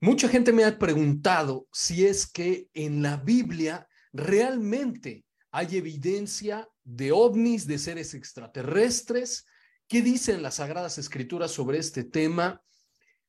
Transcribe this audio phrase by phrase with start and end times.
[0.00, 7.12] Mucha gente me ha preguntado si es que en la Biblia realmente hay evidencia de
[7.12, 9.46] ovnis, de seres extraterrestres.
[9.88, 12.60] ¿Qué dicen las Sagradas Escrituras sobre este tema?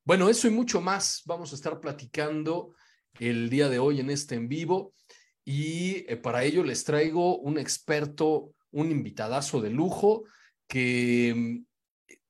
[0.03, 2.75] Bueno, eso y mucho más vamos a estar platicando
[3.17, 4.93] el día de hoy en este en vivo.
[5.45, 10.25] Y eh, para ello les traigo un experto, un invitadazo de lujo
[10.67, 11.65] que mm,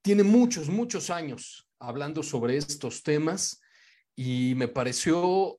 [0.03, 3.61] tiene muchos, muchos años hablando sobre estos temas
[4.17, 5.57] y me pareció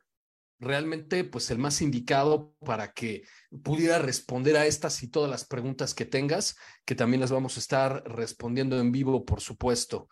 [0.60, 3.22] realmente pues el más indicado para que
[3.62, 7.60] pudiera responder a estas y todas las preguntas que tengas, que también las vamos a
[7.60, 10.08] estar respondiendo en vivo, por supuesto.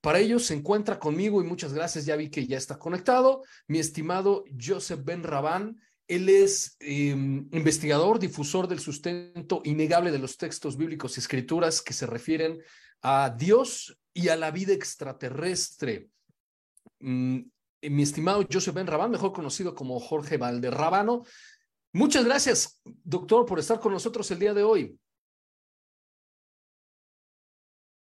[0.00, 3.80] Para ello se encuentra conmigo y muchas gracias, ya vi que ya está conectado, mi
[3.80, 5.80] estimado Joseph Ben Rabán.
[6.06, 11.92] Él es em, investigador, difusor del sustento innegable de los textos bíblicos y escrituras que
[11.92, 12.62] se refieren
[13.02, 16.08] a Dios y a la vida extraterrestre.
[17.00, 17.40] Mm,
[17.82, 21.24] mi estimado Joseph Ben Rabán, mejor conocido como Jorge Valderrabano.
[21.92, 24.98] Muchas gracias, doctor, por estar con nosotros el día de hoy.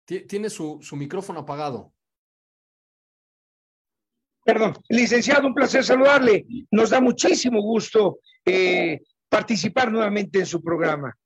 [0.05, 1.93] Tiene su, su micrófono apagado.
[4.45, 6.45] Perdón, licenciado, un placer saludarle.
[6.71, 11.17] Nos da muchísimo gusto eh, participar nuevamente en su programa.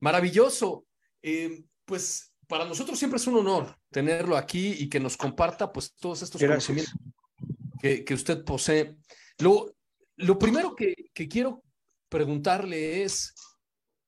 [0.00, 0.84] Maravilloso.
[1.22, 5.94] Eh, pues para nosotros siempre es un honor tenerlo aquí y que nos comparta pues
[5.94, 6.94] todos estos conocimientos
[7.80, 8.96] que, usted posee.
[9.38, 9.74] Lo,
[10.16, 11.62] lo primero que, que quiero
[12.08, 13.34] preguntarle es,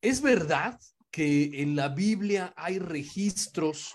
[0.00, 0.78] ¿es verdad
[1.10, 3.94] que en la Biblia hay registros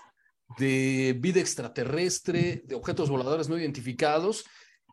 [0.58, 4.44] de vida extraterrestre, de objetos voladores no identificados?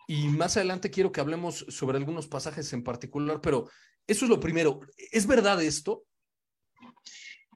[0.08, 3.70] Y más adelante quiero que hablemos sobre algunos pasajes en particular, pero
[4.06, 4.82] eso es lo primero.
[5.12, 6.04] ¿Es verdad esto?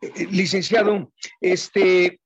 [0.01, 2.21] Eh, licenciado, este,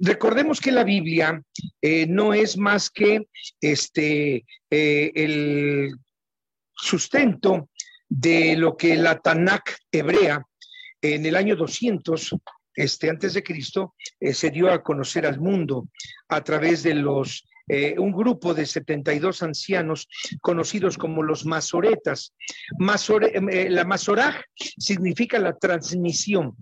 [0.00, 1.42] recordemos que la Biblia
[1.80, 3.28] eh, no es más que
[3.60, 5.96] este, eh, el
[6.74, 7.70] sustento
[8.08, 10.44] de lo que la Tanakh hebrea
[11.00, 12.36] en el año 200
[12.74, 15.88] este, antes de Cristo eh, se dio a conocer al mundo
[16.28, 20.08] a través de los eh, un grupo de 72 ancianos
[20.40, 22.34] conocidos como los masoretas.
[23.50, 26.56] Eh, la masoraj significa la transmisión.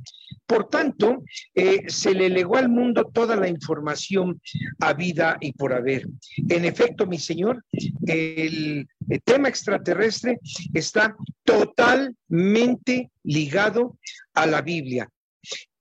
[0.47, 1.22] Por tanto,
[1.54, 4.41] eh, se le legó al mundo toda la información
[4.81, 6.06] a vida y por haber.
[6.48, 7.64] En efecto, mi señor,
[8.06, 10.38] el, el tema extraterrestre
[10.72, 13.98] está totalmente ligado
[14.34, 15.09] a la Biblia.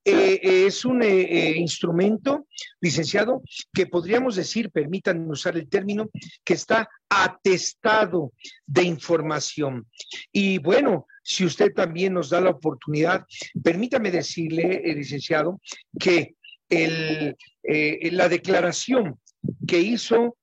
[0.06, 2.46] Eh, es un eh, eh, instrumento,
[2.80, 3.42] licenciado,
[3.72, 6.10] que podríamos decir, permítanme usar el término,
[6.44, 8.32] que está atestado
[8.66, 9.86] de información.
[10.30, 13.24] Y bueno, si usted también nos da la oportunidad,
[13.62, 15.60] permítame decirle, licenciado,
[15.98, 16.34] que
[16.68, 19.18] el, la declaración
[19.66, 20.36] que hizo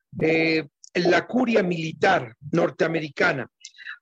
[0.94, 3.48] la curia militar norteamericana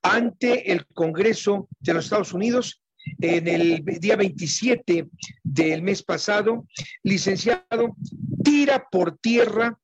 [0.01, 2.81] ante el Congreso de los Estados Unidos
[3.19, 5.07] en el día 27
[5.43, 6.65] del mes pasado,
[7.03, 7.95] licenciado,
[8.43, 9.77] tira por tierra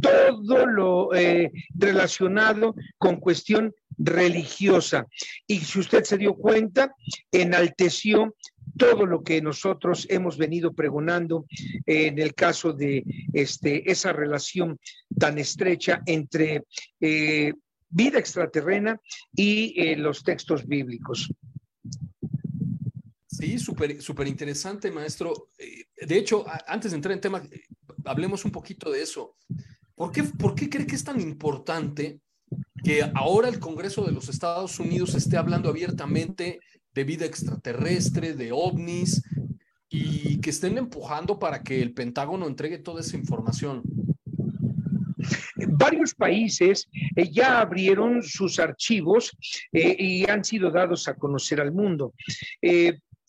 [0.00, 5.06] todo lo eh, relacionado con cuestión religiosa.
[5.46, 6.94] Y si usted se dio cuenta,
[7.30, 8.34] enalteció
[8.76, 11.46] todo lo que nosotros hemos venido pregonando
[11.86, 14.78] en el caso de este, esa relación
[15.18, 16.64] tan estrecha entre
[17.00, 17.52] eh,
[17.90, 18.98] vida extraterrena
[19.34, 21.30] y eh, los textos bíblicos.
[23.32, 25.48] Sí, súper interesante, maestro.
[25.58, 27.62] Eh, de hecho, antes de entrar en tema, eh,
[28.04, 29.36] hablemos un poquito de eso.
[29.94, 32.20] ¿Por qué, ¿Por qué cree que es tan importante
[32.84, 36.60] que ahora el Congreso de los Estados Unidos esté hablando abiertamente
[36.92, 39.22] de vida extraterrestre, de ovnis,
[39.88, 43.82] y que estén empujando para que el Pentágono entregue toda esa información?
[45.74, 49.36] varios países eh, ya abrieron sus archivos
[49.72, 52.12] y han sido dados a conocer al mundo.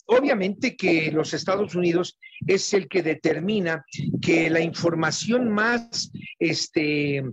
[0.06, 3.86] Obviamente que los Estados Unidos es el que determina
[4.22, 7.24] que la información más este,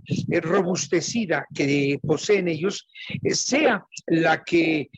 [0.41, 2.87] robustecida que poseen ellos
[3.31, 4.89] sea la que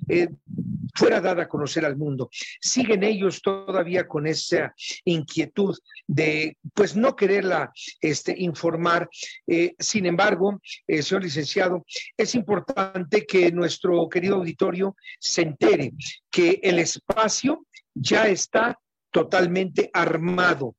[0.94, 2.30] fuera dada a conocer al mundo.
[2.62, 4.74] Siguen ellos todavía con esa
[5.06, 9.10] inquietud de, pues, no quererla este, informar.
[9.48, 11.86] Eh, sin embargo, eh, señor licenciado,
[12.18, 15.94] es importante que nuestro querido auditorio se entere
[16.30, 18.80] que el espacio ya está
[19.12, 20.76] totalmente armado.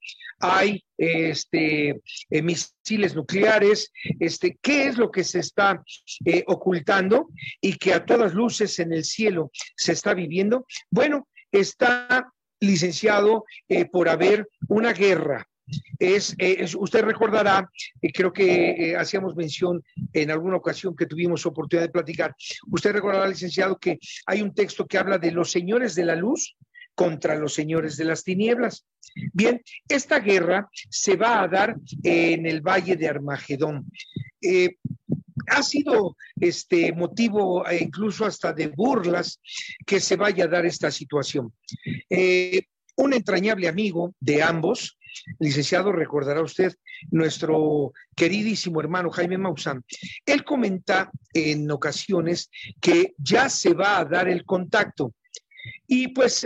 [0.46, 5.82] Hay este, eh, misiles nucleares, este, qué es lo que se está
[6.26, 7.28] eh, ocultando
[7.62, 10.66] y que a todas luces en el cielo se está viviendo.
[10.90, 12.30] Bueno, está
[12.60, 15.46] licenciado eh, por haber una guerra.
[15.98, 16.36] Es,
[16.78, 17.70] usted recordará,
[18.12, 19.82] creo que hacíamos mención
[20.12, 22.36] en alguna ocasión que tuvimos oportunidad de platicar,
[22.70, 26.54] usted recordará, licenciado, que hay un texto que habla de los señores de la luz
[26.94, 28.86] contra los señores de las tinieblas.
[29.32, 33.90] Bien, esta guerra se va a dar en el Valle de Armagedón.
[34.40, 34.76] Eh,
[35.48, 39.40] ha sido este motivo eh, incluso hasta de burlas
[39.86, 41.52] que se vaya a dar esta situación.
[42.08, 42.62] Eh,
[42.96, 44.98] un entrañable amigo de ambos,
[45.38, 46.74] licenciado, recordará usted,
[47.10, 49.84] nuestro queridísimo hermano Jaime Maussan,
[50.24, 52.50] él comenta en ocasiones
[52.80, 55.14] que ya se va a dar el contacto.
[55.86, 56.44] Y pues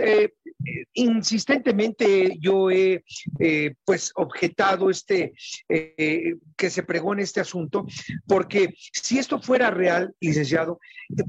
[0.93, 3.03] insistentemente yo he
[3.39, 5.33] eh, pues objetado este
[5.69, 7.85] eh, que se pregone este asunto
[8.27, 10.79] porque si esto fuera real licenciado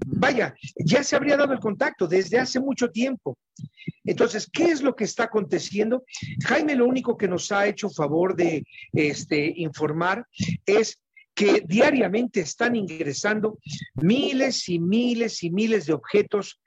[0.07, 3.39] vaya ya se habría dado el contacto desde hace mucho tiempo.
[4.05, 6.03] Entonces qué es lo que está aconteciendo
[6.45, 10.27] Jaime lo único que nos ha hecho favor de este informar
[10.67, 11.01] es
[11.35, 13.59] que diariamente están ingresando
[13.95, 16.61] miles y miles y miles de objetos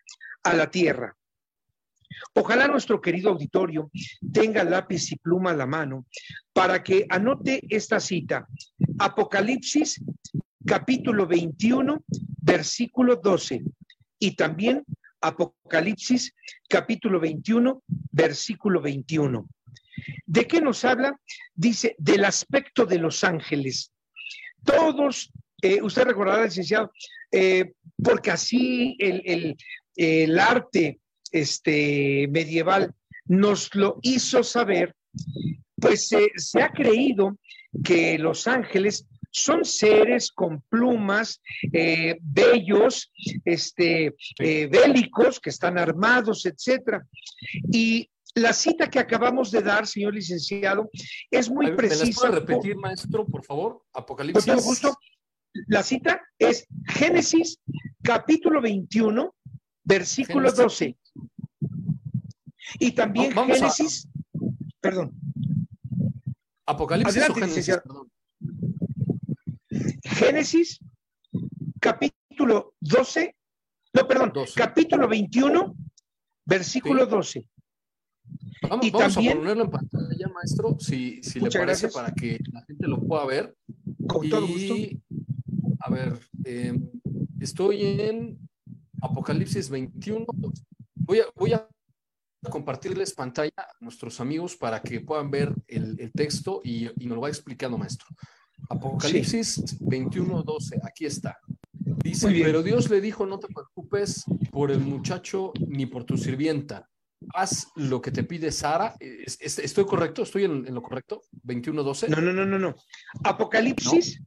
[0.43, 1.15] a la Tierra.
[2.33, 3.89] Ojalá nuestro querido auditorio
[4.31, 6.05] tenga lápiz y pluma a la mano
[6.51, 8.47] para que anote esta cita.
[8.99, 10.03] Apocalipsis
[10.65, 12.03] capítulo 21,
[12.41, 13.63] versículo 12.
[14.19, 14.83] Y también
[15.21, 16.33] Apocalipsis
[16.67, 17.81] capítulo 21,
[18.11, 19.47] versículo 21.
[20.25, 21.19] ¿De qué nos habla?
[21.53, 23.91] Dice, del aspecto de los ángeles.
[24.63, 25.31] Todos,
[25.61, 26.91] eh, usted recordará, licenciado,
[27.31, 29.57] eh, porque así el, el
[30.39, 30.99] arte
[31.31, 32.93] este, medieval
[33.25, 34.95] nos lo hizo saber,
[35.75, 37.37] pues se ha creído
[37.83, 41.41] que los ángeles son seres con plumas,
[41.71, 43.11] eh, bellos,
[43.43, 47.05] este, eh, bélicos, que están armados, etcétera.
[47.71, 50.89] Y la cita que acabamos de dar, señor licenciado,
[51.31, 52.29] es muy precisa.
[52.29, 53.83] ¿Me repetir, maestro, por favor?
[53.93, 54.53] Apocalipsis.
[54.63, 54.95] Justo,
[55.67, 57.59] la cita es Génesis,
[58.03, 59.35] capítulo 21,
[59.83, 60.97] versículo 12.
[62.79, 64.07] Y también Génesis,
[64.79, 65.13] perdón.
[66.65, 67.81] Apocalipsis o Génesis,
[70.03, 70.79] Génesis,
[71.79, 73.35] capítulo 12,
[73.93, 75.75] no, perdón, capítulo 21,
[76.45, 77.47] versículo 12.
[78.61, 82.63] Vamos, y también, a ponerlo en pantalla, maestro, si, si le parece, para que la
[82.63, 83.55] gente lo pueda ver.
[84.07, 84.73] Con todo gusto.
[85.79, 86.89] A ver, em,
[87.41, 88.42] estoy en
[89.03, 90.25] Apocalipsis 21.
[90.95, 91.67] Voy a, voy a
[92.49, 97.29] compartirles pantalla a nuestros amigos para que puedan ver el, texto y, nos lo va
[97.29, 98.07] explicando, maestro.
[98.69, 101.37] Apocalipsis 21, 12, aquí está.
[101.71, 106.89] Dice, pero Dios le dijo, no te preocupes por el muchacho ni por tu sirvienta.
[107.33, 108.95] Haz lo que te pide Sara.
[108.99, 110.23] ¿Estoy correcto?
[110.23, 111.21] ¿Estoy en, lo correcto?
[111.43, 112.09] 21, 12.
[112.09, 112.75] No, no, no, no, no.
[113.23, 114.21] Apocalipsis.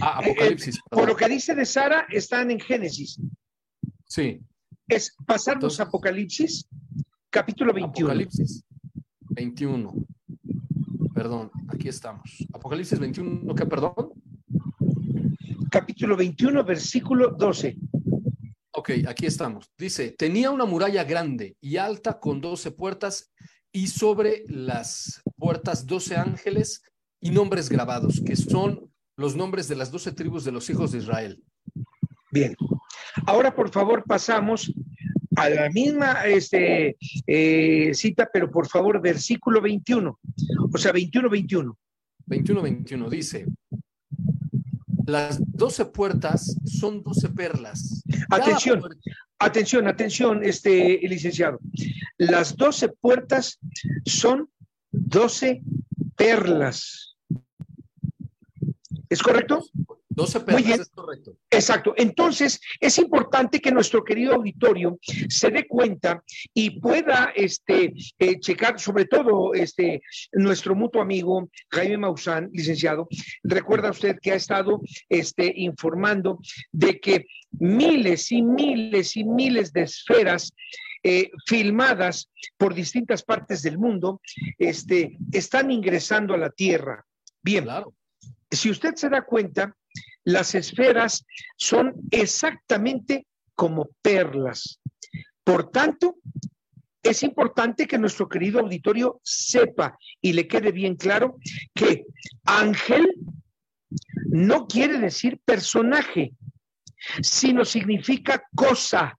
[0.00, 0.76] Ah, Apocalipsis.
[0.76, 3.18] Eh, por lo que dice de Sara, están en Génesis.
[4.12, 4.42] Sí.
[4.88, 6.68] Es pasarnos Apocalipsis
[7.30, 8.10] Capítulo 21.
[8.10, 8.62] Apocalipsis
[9.30, 9.94] 21.
[11.14, 12.46] Perdón, aquí estamos.
[12.52, 14.12] Apocalipsis 21, ¿qué, perdón?
[15.70, 17.78] Capítulo 21, versículo 12.
[18.72, 19.72] Ok, aquí estamos.
[19.78, 23.32] Dice, tenía una muralla grande y alta con 12 puertas
[23.72, 26.82] y sobre las puertas 12 ángeles
[27.18, 30.98] y nombres grabados, que son los nombres de las 12 tribus de los hijos de
[30.98, 31.42] Israel.
[32.30, 32.54] Bien.
[33.26, 34.72] Ahora, por favor, pasamos
[35.36, 40.18] a la misma este, eh, cita, pero por favor, versículo 21,
[40.72, 41.76] o sea, 21-21.
[42.26, 43.46] 21-21 dice,
[45.06, 48.02] las doce puertas son doce perlas.
[48.30, 48.82] Atención,
[49.38, 51.58] atención, atención, este licenciado.
[52.18, 53.58] Las doce puertas
[54.04, 54.48] son
[54.90, 55.62] doce
[56.16, 57.16] perlas.
[59.08, 59.64] ¿Es correcto?
[60.14, 61.36] 12 perlas es correcto.
[61.50, 61.94] Exacto.
[61.96, 66.22] Entonces, es importante que nuestro querido auditorio se dé cuenta
[66.54, 70.02] y pueda este, eh, checar, sobre todo este,
[70.32, 73.08] nuestro mutuo amigo Jaime Maussan, licenciado.
[73.42, 76.38] Recuerda usted que ha estado este, informando
[76.70, 80.52] de que miles y miles y miles de esferas
[81.04, 84.20] eh, filmadas por distintas partes del mundo,
[84.58, 87.04] este, están ingresando a la Tierra.
[87.42, 87.92] Bien, claro.
[88.48, 89.74] si usted se da cuenta,
[90.24, 91.26] las esferas
[91.56, 94.80] son exactamente como perlas.
[95.44, 96.16] Por tanto,
[97.02, 101.38] es importante que nuestro querido auditorio sepa y le quede bien claro
[101.74, 102.06] que
[102.44, 103.12] ángel
[104.28, 106.32] no quiere decir personaje,
[107.22, 109.18] sino significa cosa.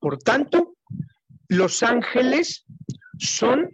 [0.00, 0.76] Por tanto,
[1.48, 2.64] los ángeles
[3.18, 3.70] son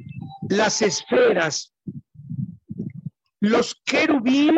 [0.48, 1.74] las esferas.
[3.40, 4.56] Los querubín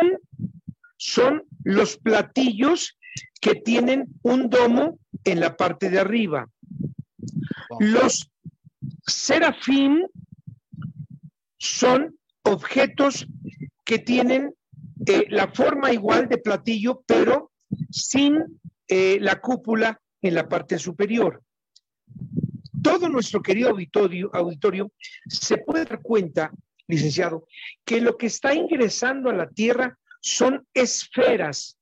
[1.07, 2.97] son los platillos
[3.39, 6.49] que tienen un domo en la parte de arriba.
[7.79, 8.29] Los
[9.05, 10.05] serafín
[11.57, 13.25] son objetos
[13.85, 14.53] que tienen
[15.05, 17.51] eh, la forma igual de platillo, pero
[17.89, 18.59] sin
[18.89, 21.41] eh, la cúpula en la parte superior.
[22.83, 24.91] Todo nuestro querido auditorio, auditorio
[25.25, 26.51] se puede dar cuenta,
[26.85, 27.47] licenciado,
[27.85, 31.77] que lo que está ingresando a la Tierra son esferas,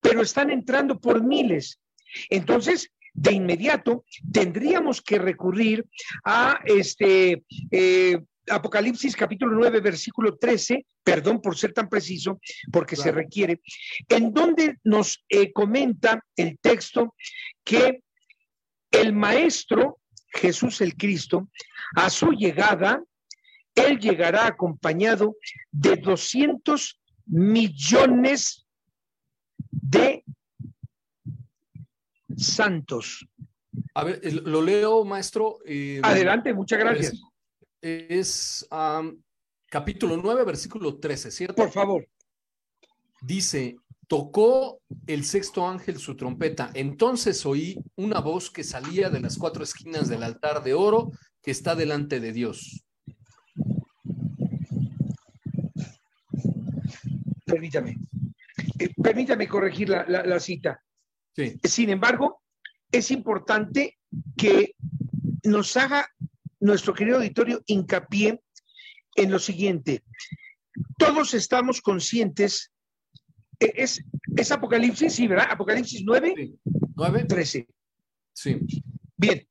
[0.00, 1.80] pero están entrando por miles.
[2.28, 5.84] Entonces, de inmediato tendríamos que recurrir
[6.24, 8.18] a este eh,
[8.48, 12.40] Apocalipsis capítulo 9, versículo 13, perdón por ser tan preciso,
[12.72, 13.60] porque se requiere,
[14.08, 17.14] en donde nos eh, comenta el texto
[17.64, 18.02] que
[18.90, 19.98] el Maestro,
[20.32, 21.48] Jesús el Cristo,
[21.94, 23.02] a su llegada,
[23.74, 25.36] él llegará acompañado
[25.70, 26.99] de 200
[27.30, 28.66] millones
[29.70, 30.24] de
[32.36, 33.26] santos.
[33.94, 35.58] A ver, lo leo, maestro.
[35.64, 37.22] Eh, Adelante, muchas gracias.
[37.80, 38.66] Es,
[39.66, 41.54] capítulo 9, versículo 13, ¿cierto?
[41.54, 42.06] Por favor.
[43.22, 46.70] Dice, tocó el sexto ángel su trompeta.
[46.74, 51.50] Entonces oí una voz que salía de las cuatro esquinas del altar de oro que
[51.50, 52.84] está delante de Dios.
[57.50, 57.96] Permítame.
[58.78, 60.82] Eh, permítame corregir la, cita.
[61.62, 62.42] Sin embargo,
[62.90, 63.98] es importante
[64.36, 64.74] que
[65.44, 66.08] nos haga
[66.60, 68.40] nuestro querido auditorio hincapié
[69.16, 70.04] en lo siguiente.
[70.98, 72.72] Todos estamos conscientes,
[73.58, 74.04] e, es,
[74.36, 75.48] es Apocalipsis, sí, ¿verdad?
[75.50, 76.52] Apocalipsis 9,
[76.94, 77.66] 9, 13.
[78.32, 78.60] Sí.
[79.16, 79.46] Bien,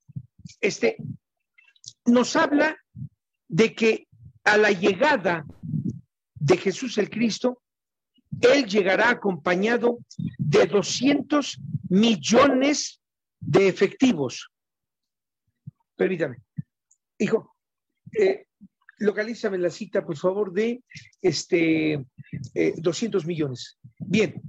[0.62, 0.98] este
[2.06, 2.77] nos habla
[3.48, 4.08] de que
[4.44, 5.46] a la llegada
[6.36, 7.62] de Jesús el Cristo,
[8.41, 10.00] él llegará acompañado
[10.38, 11.59] de 200
[11.89, 13.01] millones
[13.39, 14.50] de efectivos.
[15.95, 16.38] Permítame.
[17.17, 17.55] Hijo,
[18.17, 18.45] eh,
[19.00, 20.83] localízame la cita, por favor, de
[21.21, 22.05] este
[22.77, 23.77] 200 eh, millones.
[23.98, 24.41] Bien.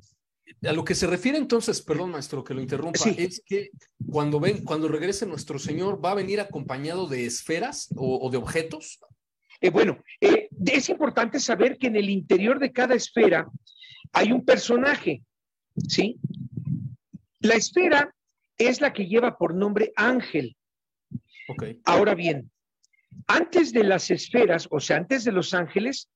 [0.63, 3.71] A lo que se refiere entonces, perdón, maestro, que lo interrumpa, es que
[4.11, 9.01] cuando ven, cuando regrese nuestro Señor, ¿va a venir acompañado de esferas o, de objetos?
[9.61, 13.47] Eh, bueno, es importante saber que en el interior de cada esfera
[14.13, 15.23] hay un personaje,
[15.89, 16.19] ¿sí?
[17.41, 18.15] La esfera
[18.57, 20.57] es la que lleva por nombre ángel.
[21.85, 22.51] Ahora bien,
[23.27, 26.09] antes de las esferas, o sea, antes de los ángeles,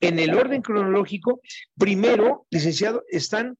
[0.00, 1.40] en el orden cronológico,
[1.78, 3.56] primero, licenciado, están,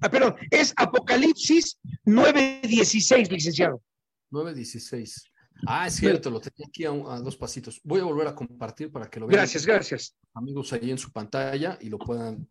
[0.00, 3.82] ah, perdón, es Apocalipsis 9.16, licenciado.
[4.30, 5.30] 9.16.
[5.66, 7.80] Ah, es cierto, lo tenía aquí a, dos pasitos.
[7.84, 9.38] Voy a volver a compartir para que lo vean.
[9.38, 10.16] Gracias, gracias.
[10.34, 12.46] Amigos ahí en su pantalla y lo puedan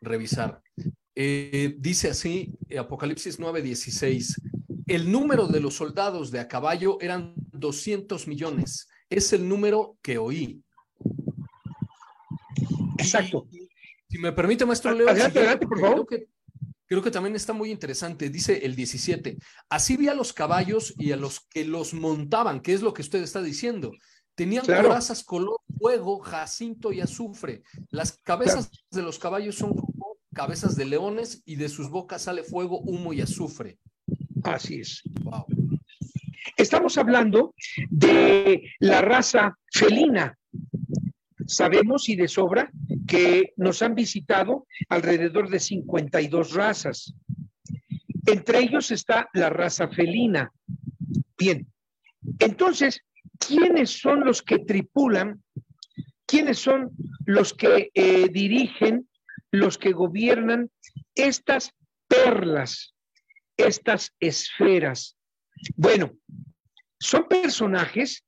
[0.00, 0.62] revisar.
[1.14, 4.40] Eh, dice así, Apocalipsis 9:16,
[4.86, 8.88] el número de los soldados de a caballo eran 200 millones.
[9.10, 10.62] Es el número que oí.
[12.98, 13.46] Exacto.
[14.08, 15.08] si me permite, maestro Leo.
[15.08, 16.06] Adelante, adelante, por favor.
[16.06, 16.35] Creo que
[17.10, 18.30] también está muy interesante.
[18.30, 19.36] Dice el 17.
[19.68, 23.02] Así vi a los caballos y a los que los montaban, que es lo que
[23.02, 23.92] usted está diciendo.
[24.34, 27.62] Tenían corazas color fuego, jacinto y azufre.
[27.90, 32.42] Las cabezas de los caballos son como cabezas de leones y de sus bocas sale
[32.44, 33.78] fuego, humo y azufre.
[34.44, 35.02] Así es.
[36.56, 37.54] Estamos hablando
[37.90, 40.38] de la raza felina.
[41.46, 42.70] Sabemos y de sobra
[43.06, 47.14] que nos han visitado alrededor de 52 razas.
[48.26, 50.50] Entre ellos está la raza felina.
[51.38, 51.66] Bien,
[52.38, 53.02] entonces,
[53.38, 55.42] ¿quiénes son los que tripulan
[56.26, 56.90] quiénes son
[57.24, 59.08] los que eh, dirigen,
[59.52, 60.70] los que gobiernan
[61.14, 61.72] estas
[62.08, 62.94] perlas,
[63.56, 65.16] estas esferas.
[65.76, 66.18] Bueno,
[66.98, 68.24] son personajes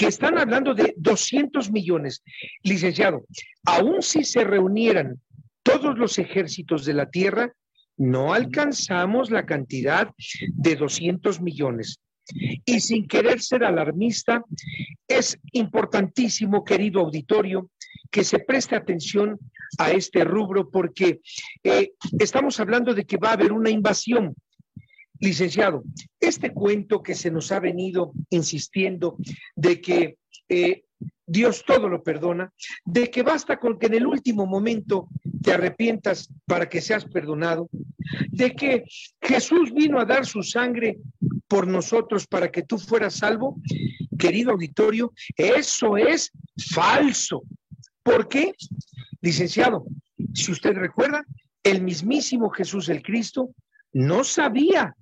[0.00, 2.22] que están hablando de 200 millones.
[2.62, 3.26] Licenciado,
[3.66, 5.20] aún si se reunieran
[5.62, 7.52] todos los ejércitos de la tierra,
[7.98, 10.10] no alcanzamos la cantidad
[10.54, 12.00] de 200 millones.
[12.64, 14.42] Y sin querer ser alarmista,
[15.06, 17.70] es importantísimo, querido auditorio,
[18.10, 19.38] que se preste atención
[19.76, 21.20] a este rubro porque
[21.62, 24.34] eh, estamos hablando de que va a haber una invasión.
[25.20, 25.84] Licenciado,
[26.18, 29.16] este cuento que se nos ha venido insistiendo
[29.54, 30.16] de que
[30.48, 30.84] eh,
[31.26, 32.52] Dios todo lo perdona,
[32.84, 35.08] de que basta con que en el último momento
[35.42, 37.68] te arrepientas para que seas perdonado,
[38.30, 38.84] de que
[39.22, 40.98] Jesús vino a dar su sangre
[41.46, 43.60] por nosotros para que tú fueras salvo,
[44.18, 46.32] querido auditorio, eso es
[46.72, 47.42] falso.
[48.02, 48.54] ¿Por qué?
[49.20, 49.84] Licenciado,
[50.34, 51.24] si usted recuerda,
[51.62, 53.50] el mismísimo Jesús el Cristo
[53.92, 54.96] no sabía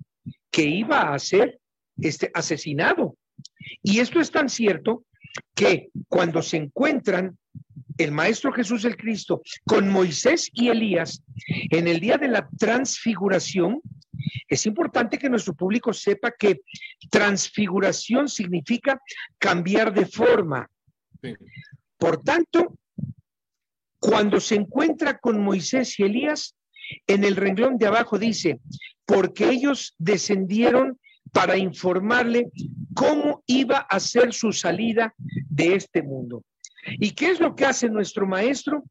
[0.51, 1.59] que iba a ser
[2.01, 3.15] este, asesinado.
[3.83, 5.05] Y esto es tan cierto
[5.55, 7.37] que cuando se encuentran
[7.97, 11.21] el Maestro Jesús el Cristo con Moisés y Elías
[11.69, 13.81] en el día de la transfiguración,
[14.47, 16.61] es importante que nuestro público sepa que
[17.09, 19.01] transfiguración significa
[19.37, 20.69] cambiar de forma.
[21.97, 22.77] Por tanto,
[23.99, 26.55] cuando se encuentra con Moisés y Elías,
[27.05, 28.59] en el renglón de abajo dice,
[29.09, 30.99] porque ellos descendieron
[31.31, 32.51] para informarle
[32.93, 36.43] cómo iba a ser su salida de este mundo.
[36.85, 38.83] ¿Y qué es lo que hace nuestro maestro?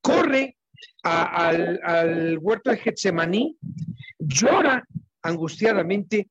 [0.00, 0.56] Corre
[1.02, 3.54] al, huerto de Getsemaní,
[4.18, 4.82] llora
[5.22, 6.30] angustiadamente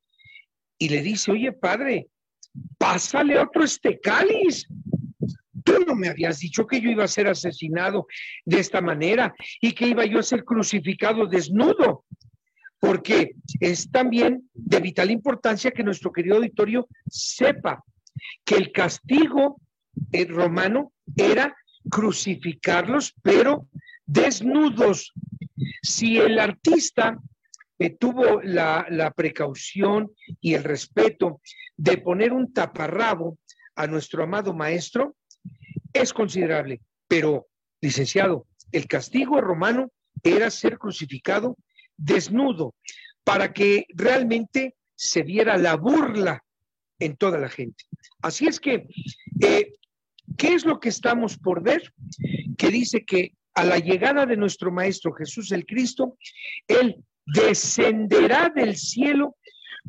[0.80, 2.08] y le dice, oye padre,
[2.80, 4.68] pásale otro este cáliz.
[5.64, 8.08] Tú no me habías dicho que yo iba a ser asesinado
[8.44, 12.05] de esta manera y que iba yo a ser crucificado desnudo
[12.85, 17.83] porque es también de vital importancia que nuestro querido auditorio sepa
[18.43, 19.59] que el castigo
[20.11, 21.55] eh, romano era
[21.89, 23.67] crucificarlos, pero
[24.05, 25.13] desnudos.
[25.81, 27.17] Si el artista
[27.79, 31.41] eh, tuvo la, la precaución y el respeto
[31.75, 33.39] de poner un taparrabo
[33.75, 35.15] a nuestro amado maestro,
[35.91, 36.81] es considerable.
[37.07, 37.48] Pero,
[37.81, 41.57] licenciado, el castigo romano era ser crucificado
[41.98, 42.75] desnudo,
[43.24, 46.44] para que realmente se viera la burla
[47.00, 47.84] en toda la gente.
[48.22, 48.88] Así es que,
[49.42, 49.74] eh,
[50.38, 51.94] ¿qué es lo que estamos por ver?
[52.58, 56.18] Que dice que a la llegada de nuestro Maestro Jesús el Cristo,
[56.68, 59.38] Él descenderá del cielo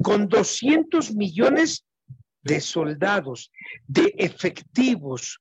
[0.02, 1.84] con 200 millones
[2.42, 3.50] de soldados,
[3.86, 5.40] de efectivos.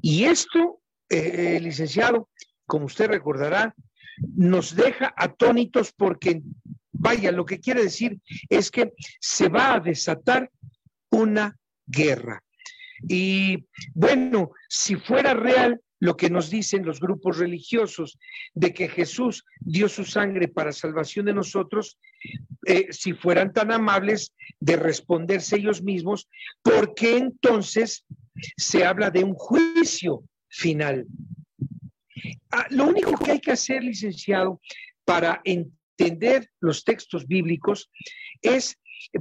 [0.00, 2.28] Y esto, eh, eh, licenciado,
[2.66, 3.74] como usted recordará,
[4.18, 6.42] nos deja atónitos porque,
[6.92, 10.50] vaya, lo que quiere decir es que se va a desatar
[11.10, 12.42] una guerra.
[13.08, 18.18] Y bueno, si fuera real lo que nos dicen los grupos religiosos
[18.54, 21.96] de que Jesús dio su sangre para salvación de nosotros,
[22.66, 26.28] eh, si fueran tan amables de responderse ellos mismos,
[26.62, 28.04] ¿por qué entonces
[28.56, 31.06] se habla de un juicio final?
[32.52, 34.60] Ah, lo único que hay que hacer, licenciado,
[35.04, 37.90] para entender los textos bíblicos
[38.42, 38.78] es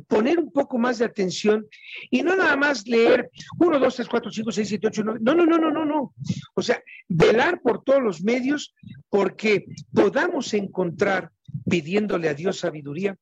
[0.08, 1.68] poner un poco más de atención
[2.10, 5.20] y no nada más leer 1, 2, 3, 4, 5, 6, 7, 8, 9.
[5.24, 6.14] No, no, no, no, no, no.
[6.54, 8.74] O sea, velar por todos los medios
[9.10, 11.32] porque podamos encontrar,
[11.70, 13.18] pidiéndole a Dios sabiduría,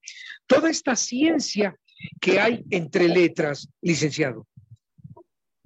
[0.47, 1.75] toda esta ciencia
[2.19, 4.47] que hay entre letras, licenciado.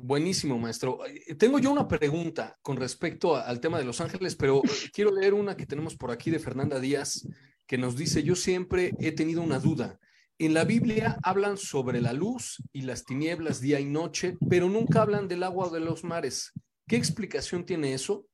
[0.06, 1.00] Buenísimo, maestro.
[1.06, 4.62] Eh, tengo yo una pregunta con respecto al tema de Los Ángeles, pero
[4.94, 7.26] quiero leer una que tenemos por aquí de Fernanda Díaz,
[7.66, 9.98] que nos dice, yo siempre he tenido una duda.
[10.38, 15.02] En la Biblia hablan sobre la luz y las tinieblas día y noche, pero nunca
[15.02, 16.52] hablan del agua o de los mares.
[16.86, 18.26] ¿Qué explicación tiene eso?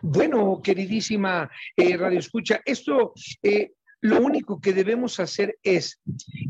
[0.00, 3.12] Bueno, queridísima eh, Radio Escucha, esto
[3.42, 6.00] eh, lo único que debemos hacer es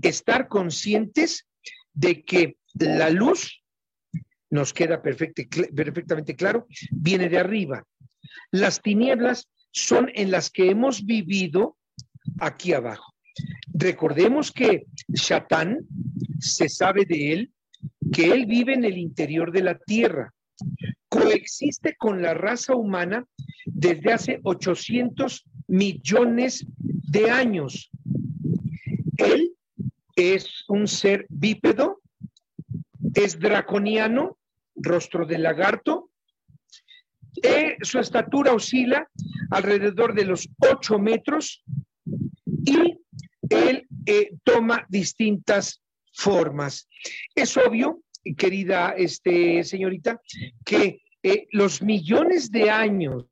[0.01, 1.49] estar conscientes
[1.93, 3.62] de que la luz,
[4.51, 7.85] nos queda perfectamente claro, viene de arriba.
[8.51, 11.77] Las tinieblas son en las que hemos vivido
[12.41, 13.12] aquí abajo.
[13.73, 15.87] Recordemos que Shatán,
[16.39, 17.53] se sabe de él,
[18.12, 20.33] que él vive en el interior de la tierra,
[21.09, 23.27] coexiste con la raza humana
[23.67, 27.91] desde hace 800 millones de años.
[29.19, 29.53] Él
[30.15, 32.01] es un ser bípedo
[33.17, 34.39] es draconiano
[34.75, 36.11] rostro de lagarto.
[37.43, 39.09] Eh, su estatura oscila
[39.51, 41.65] alrededor de los 8 metros
[42.65, 42.99] y
[43.51, 46.89] él eh, toma distintas formas.
[47.35, 48.03] Es obvio,
[48.37, 50.21] querida este, señorita,
[50.65, 53.27] que eh, los millones de años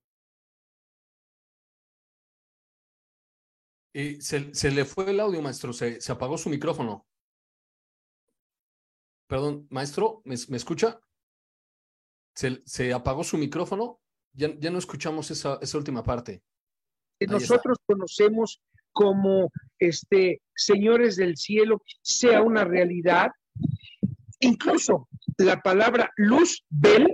[4.19, 5.73] se, le fue el audio, maestro.
[5.73, 7.07] Se, apagó su micrófono.
[9.35, 11.01] Perdón, maestro, ¿me, escucha?
[12.37, 13.99] Se, apagó su micrófono.
[14.33, 16.45] Ya, ya no escuchamos esa, esa última parte.
[17.19, 23.33] nosotros conocemos como este, señores del cielo sea una realidad.
[24.39, 27.13] Incluso la palabra luz, bel,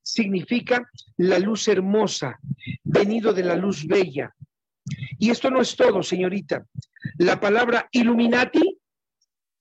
[0.00, 0.88] significa
[1.18, 2.38] la luz hermosa,
[2.82, 4.34] venido de la luz bella.
[5.18, 6.64] Y esto no es todo, señorita.
[7.18, 8.71] La palabra Illuminati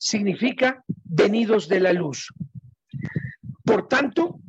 [0.02, 2.34] significa venidos de la luz.
[3.64, 4.40] Por tanto,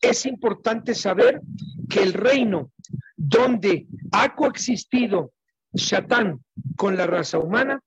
[0.00, 1.40] es importante saber
[1.88, 2.72] que el reino
[3.16, 5.32] donde ha coexistido
[5.72, 6.44] Satán
[6.76, 7.80] con la raza humana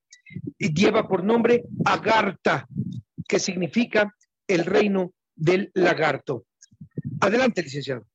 [0.57, 2.65] lleva por nombre Agartha,
[3.27, 4.15] que significa
[4.47, 6.45] el reino del lagarto.
[7.19, 8.07] Adelante, licenciado.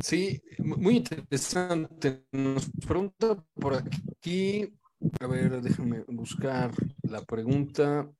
[0.00, 2.26] Sí, muy interesante.
[2.30, 4.72] Nos pregunta por aquí,
[5.18, 6.70] a ver, déjame buscar
[7.08, 8.10] la pregunta.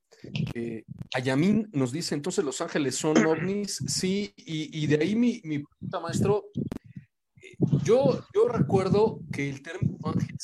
[0.55, 5.59] Eh, Ayamin nos dice, entonces Los Ángeles son ovnis, sí, y, de ahí mi, mi
[5.59, 6.45] pregunta, maestro.
[6.55, 10.35] Eh, yo, yo recuerdo que el término ángel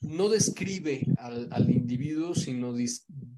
[0.00, 2.74] no describe al, individuo, sino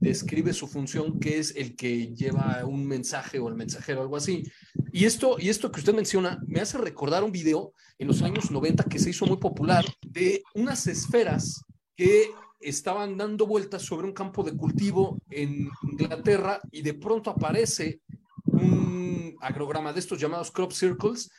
[0.00, 4.44] describe su función, que es el que lleva un mensaje o el mensajero, algo así.
[4.92, 8.50] Y esto, y esto que usted menciona me hace recordar un video en los años
[8.50, 11.64] 90 que se hizo muy popular de unas esferas
[11.96, 18.00] que estaban dando vueltas sobre un campo de cultivo en Inglaterra y de pronto aparece
[18.44, 21.30] un agrograma de estos llamados crop circles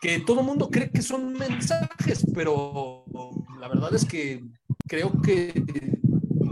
[0.00, 3.04] que todo el mundo cree que son mensajes, pero
[3.60, 4.42] la verdad es que
[4.88, 5.52] creo que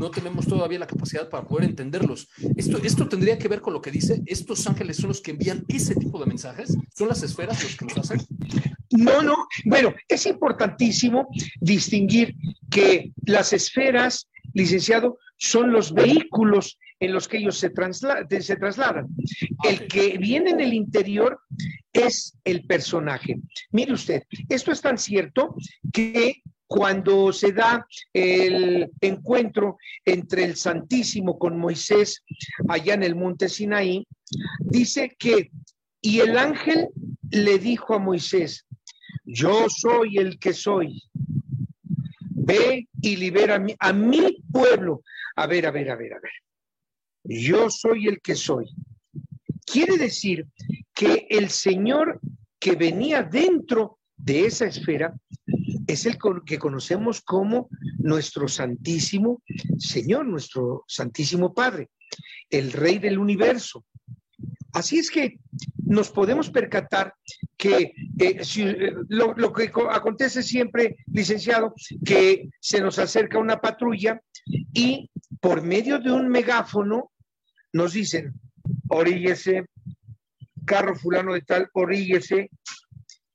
[0.01, 2.27] no tenemos todavía la capacidad para poder entenderlos.
[2.57, 5.65] Esto, esto tendría que ver con lo que dice, estos ángeles son los que envían
[5.69, 8.27] ese tipo de mensajes, son las esferas los que los hacen.
[8.91, 9.37] No, no,
[9.67, 11.29] bueno, es importantísimo
[11.61, 12.35] distinguir
[12.71, 17.71] que las esferas, licenciado, son los vehículos en los que ellos se,
[18.41, 19.07] se trasladan.
[19.65, 21.41] El que viene en el interior
[21.93, 23.39] es el personaje.
[23.71, 25.55] Mire usted, esto es tan cierto
[25.93, 32.23] que cuando se da el encuentro entre el Santísimo con Moisés
[32.69, 34.07] allá en el monte Sinaí,
[34.61, 35.51] dice que,
[36.01, 36.91] y el ángel
[37.33, 38.67] le dijo a Moisés,
[39.25, 41.03] yo soy el que soy,
[42.23, 45.03] ve y libera a mi, a mi pueblo.
[45.35, 46.33] A ver, a ver, a ver, a ver.
[47.25, 48.67] Yo soy el que soy.
[49.67, 50.47] Quiere decir
[50.95, 52.21] que el Señor
[52.61, 55.13] que venía dentro de esa esfera
[55.93, 59.43] es el que conocemos como nuestro Santísimo
[59.79, 61.91] Señor, nuestro Santísimo Padre,
[62.49, 63.85] el Rey del universo.
[64.73, 65.39] Así es que
[65.85, 67.15] nos podemos percatar
[67.57, 71.75] que eh, eh, lo, lo, que acontece siempre, licenciado,
[72.05, 74.21] que se nos acerca una patrulla
[74.73, 77.11] y por medio de un megáfono
[77.73, 78.33] nos dicen,
[78.89, 79.67] oríguese,
[80.65, 82.51] carro fulano de tal, oríguese,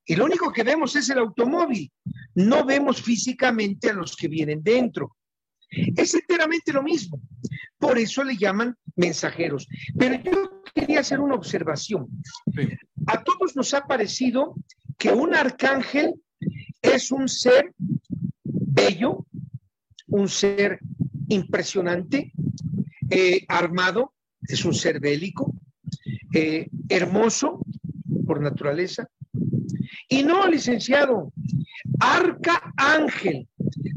[0.06, 1.92] y lo único que vemos es el automóvil,
[2.36, 5.16] no vemos físicamente a los que vienen dentro.
[5.70, 7.22] Es enteramente lo mismo.
[7.78, 9.68] Por eso le llaman mensajeros.
[9.98, 12.08] Pero yo quería hacer una observación.
[13.08, 14.56] A todos nos ha parecido
[14.98, 16.14] que un arcángel
[16.82, 17.74] es un ser
[18.44, 19.26] bello,
[20.08, 20.80] un ser
[21.30, 22.34] impresionante,
[23.10, 25.54] eh, armado, es un ser bélico,
[26.34, 27.60] eh, hermoso
[28.26, 29.10] por naturaleza,
[30.08, 31.32] y no, licenciado,
[32.00, 33.48] arca ángel.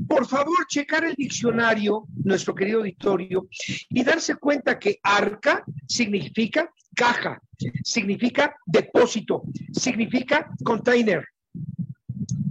[0.09, 3.49] Por favor, checar el diccionario, nuestro querido auditorio,
[3.91, 7.41] y darse cuenta que arca significa caja,
[7.85, 11.25] significa depósito, significa container.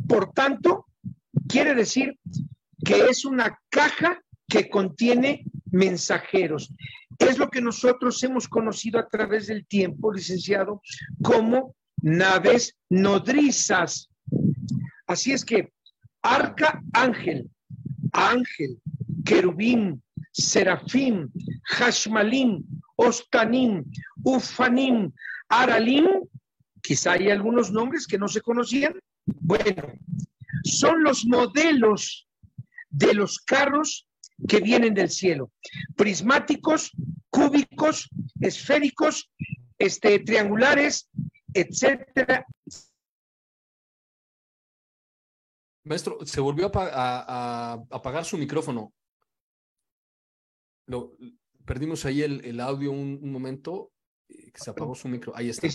[0.08, 0.86] Por tanto,
[1.48, 2.18] quiere decir
[2.86, 6.74] que es una caja que contiene mensajeros.
[7.20, 10.82] Es lo que nosotros hemos conocido a través del tiempo, licenciado,
[11.22, 14.10] como naves nodrizas.
[15.08, 15.72] Así es que
[16.22, 17.50] arca ángel,
[18.12, 18.80] ángel,
[19.26, 21.32] querubín, serafín,
[21.64, 22.64] hashmalim,
[22.98, 23.84] ostanim,
[24.24, 25.12] ufanim,
[25.50, 26.08] aralim,
[26.82, 29.00] quizá hay algunos nombres que no se conocían.
[29.26, 29.94] Bueno,
[30.64, 32.28] son los modelos
[32.90, 34.08] de los carros
[34.48, 35.52] que vienen del cielo,
[35.96, 36.92] prismáticos,
[37.30, 38.10] cúbicos,
[38.42, 39.30] esféricos
[39.78, 41.10] este, triangulares,
[41.54, 42.46] etcétera.
[45.88, 48.94] Maestro, se volvió a, apagar su micrófono.
[50.86, 51.16] Lo,
[51.66, 53.92] perdimos ahí el, audio un, momento,
[54.30, 55.34] eh, que se apagó su micro.
[55.36, 55.68] Ahí está.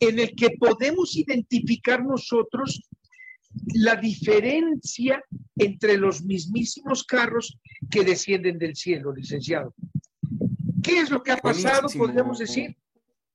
[0.00, 2.82] En el que podemos identificar nosotros
[3.74, 5.22] la diferencia
[5.56, 7.58] entre los mismísimos carros
[7.90, 9.74] que descienden del cielo, licenciado.
[10.82, 12.76] ¿Qué es lo que ha pasado, podemos decir?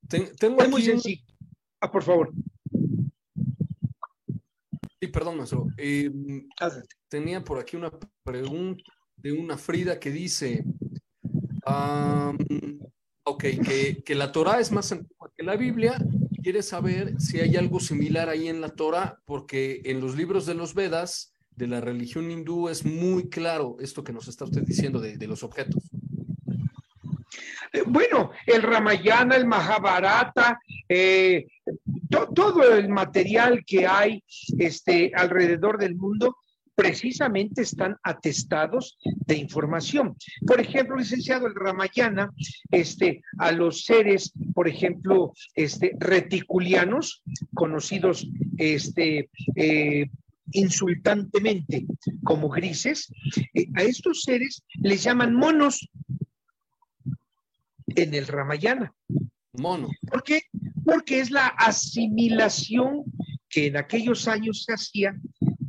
[0.08, 1.24] tengo es muy sencillo.
[1.80, 2.32] Ah, por favor.
[5.04, 5.68] Sí, perdón, maestro.
[5.76, 6.10] Eh,
[7.10, 7.92] tenía por aquí una
[8.24, 8.82] pregunta
[9.18, 10.64] de una Frida que dice,
[13.26, 15.98] ok, que, que, la Torah es más antigua que la Biblia.
[16.42, 20.54] Quiere saber si hay algo similar ahí en la Torah, porque en los libros de
[20.54, 25.02] los Vedas, de la religión hindú, es muy claro esto que nos está usted diciendo
[25.02, 25.84] de, de los objetos.
[27.74, 31.48] Eh, bueno, el Ramayana, el Mahabharata, eh,
[32.34, 34.24] todo el material que hay
[34.58, 36.38] este, alrededor del mundo
[36.76, 40.16] precisamente están atestados de información.
[40.46, 42.32] Por ejemplo, licenciado, el Ramayana,
[42.72, 47.22] este, a los seres, por ejemplo, este, reticulianos,
[47.54, 50.10] conocidos este, eh,
[50.52, 51.86] insultantemente
[52.24, 53.12] como grises,
[53.76, 55.90] a estos seres les llaman monos
[57.88, 58.94] en el Ramayana.
[59.54, 59.90] Mono.
[60.10, 60.44] ¿Por qué?
[60.84, 63.04] Porque es la asimilación
[63.50, 65.16] que en aquellos años se hacía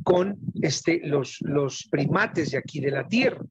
[0.03, 3.45] con este, los, los primates de aquí de la Tierra.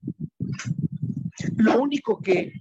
[1.56, 2.52] Lo único que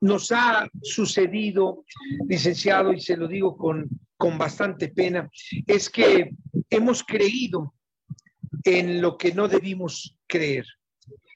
[0.00, 1.84] nos ha sucedido,
[2.28, 5.30] licenciado, y se lo digo con, con bastante pena,
[5.66, 6.30] es que
[6.70, 7.74] hemos creído
[8.64, 10.66] en lo que no debimos creer.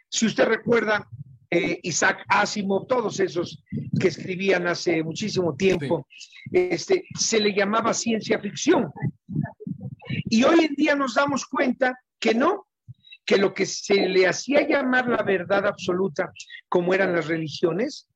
[0.09, 1.09] Si usted recuerda,
[1.55, 3.62] eh, Isaac Asimov, todos esos
[4.01, 6.09] que escribían hace muchísimo tiempo,
[6.51, 8.91] este, se le llamaba ciencia ficción.
[10.31, 12.69] Y hoy en día nos damos cuenta que no,
[13.27, 16.33] que lo que se le hacía llamar la verdad absoluta,
[16.71, 18.09] como eran las religiones,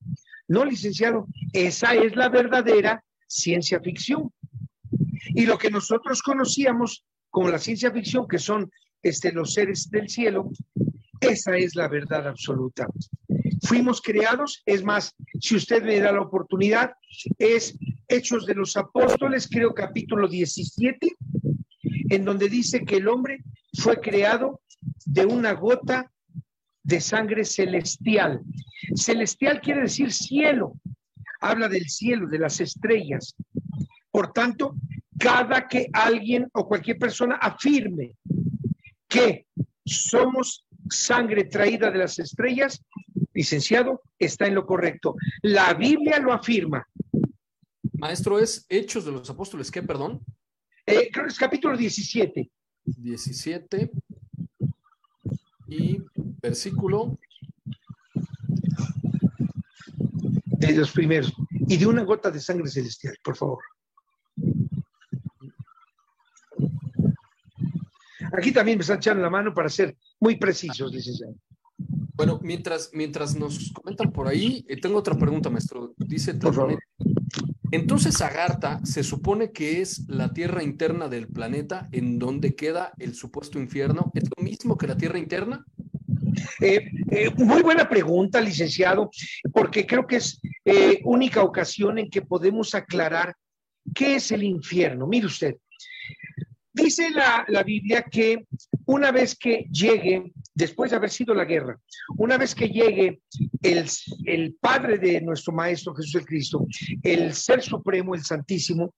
[0.48, 4.32] no, licenciado, esa es la verdadera ciencia ficción.
[5.34, 8.70] Y lo que nosotros conocíamos como la ciencia ficción, que son
[9.02, 10.50] este, los seres del cielo,
[11.20, 12.86] esa es la verdad absoluta.
[13.62, 16.92] Fuimos creados, es más, si usted me da la oportunidad,
[17.38, 17.76] es
[18.08, 21.16] Hechos de los Apóstoles, creo capítulo 17,
[22.10, 23.42] en donde dice que el hombre
[23.74, 24.60] fue creado
[25.04, 26.10] de una gota
[26.82, 28.42] de sangre celestial.
[28.94, 30.74] Celestial quiere decir cielo,
[31.40, 33.34] habla del cielo, de las estrellas.
[34.10, 34.76] Por tanto,
[35.18, 38.12] cada que alguien o cualquier persona afirme
[39.08, 39.46] que
[39.84, 42.82] somos sangre traída de las estrellas,
[43.36, 45.14] licenciado, está en lo correcto.
[45.42, 46.88] La Biblia lo afirma.
[47.92, 50.24] Maestro, es Hechos de los Apóstoles, ¿qué, perdón?
[50.86, 52.50] Eh, creo que es capítulo 17.
[52.84, 53.90] 17
[55.68, 55.98] y
[56.40, 57.18] versículo.
[60.44, 61.32] De los primeros.
[61.68, 63.62] Y de una gota de sangre celestial, por favor.
[68.32, 71.34] Aquí también me están echando la mano para ser muy precisos, licenciado.
[72.16, 75.94] Bueno, mientras, mientras nos comentan por ahí, eh, tengo otra pregunta, maestro.
[75.98, 76.34] Dice,
[77.72, 83.14] entonces Agartha se supone que es la tierra interna del planeta en donde queda el
[83.14, 84.10] supuesto infierno.
[84.14, 85.64] ¿Es lo mismo que la tierra interna?
[86.60, 89.10] Eh, eh, muy buena pregunta, licenciado,
[89.52, 90.40] porque creo que es
[91.04, 93.34] única ocasión en que podemos aclarar
[93.94, 95.06] qué es el infierno.
[95.06, 95.56] Mire usted,
[96.76, 98.44] Dice la, Biblia que
[98.86, 101.78] una vez que llegue, después de haber sido la guerra,
[102.16, 103.20] una vez que llegue
[103.62, 103.86] el,
[104.24, 106.66] el Padre de nuestro Maestro Jesús el Cristo,
[107.02, 108.94] el Ser Supremo, el Santísimo,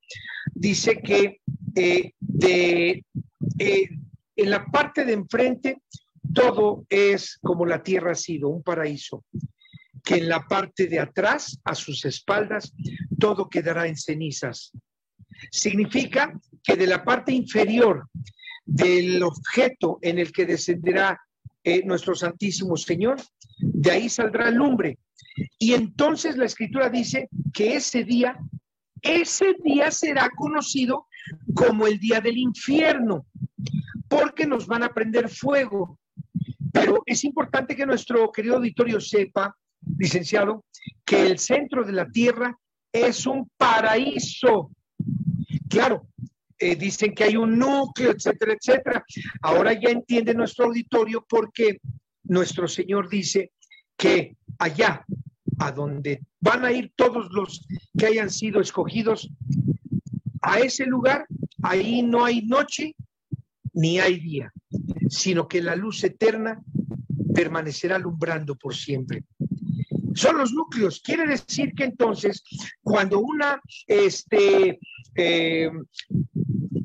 [0.54, 1.40] dice que
[1.74, 3.04] eh, de,
[3.58, 3.88] eh,
[4.36, 5.82] en la parte de enfrente
[6.34, 9.24] todo es como la tierra ha sido, un paraíso
[10.04, 12.72] que en la parte de atrás, a sus espaldas,
[13.18, 14.72] todo quedará en cenizas.
[15.50, 18.08] Significa que de la parte inferior
[18.68, 21.18] del objeto en el que descenderá
[21.64, 23.16] eh, nuestro Santísimo Señor,
[23.58, 24.98] de ahí saldrá lumbre.
[25.58, 28.36] Y entonces la escritura dice que ese día,
[29.00, 31.06] ese día será conocido
[31.54, 33.24] como el día del infierno,
[34.06, 35.98] porque nos van a prender fuego.
[36.70, 39.56] Pero es importante que nuestro querido auditorio sepa,
[39.96, 40.66] licenciado,
[41.06, 42.54] que el centro de la tierra
[42.92, 44.70] es un paraíso.
[45.70, 46.06] Claro,
[46.58, 49.04] eh, dicen que hay un núcleo, etcétera, etcétera.
[49.42, 51.80] Ahora ya entiende nuestro auditorio porque
[52.24, 53.52] nuestro Señor dice
[53.96, 55.04] que allá,
[55.58, 57.66] a donde van a ir todos los
[57.96, 59.30] que hayan sido escogidos,
[60.40, 61.26] a ese lugar,
[61.62, 62.94] ahí no hay noche
[63.72, 64.52] ni hay día,
[65.08, 66.60] sino que la luz eterna
[67.34, 69.24] permanecerá alumbrando por siempre.
[70.14, 71.00] Son los núcleos.
[71.00, 72.42] Quiere decir que entonces,
[72.82, 74.80] cuando una, este,
[75.14, 75.70] eh,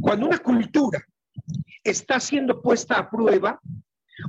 [0.04, 1.02] cuando una cultura
[1.82, 3.62] está siendo puesta a prueba,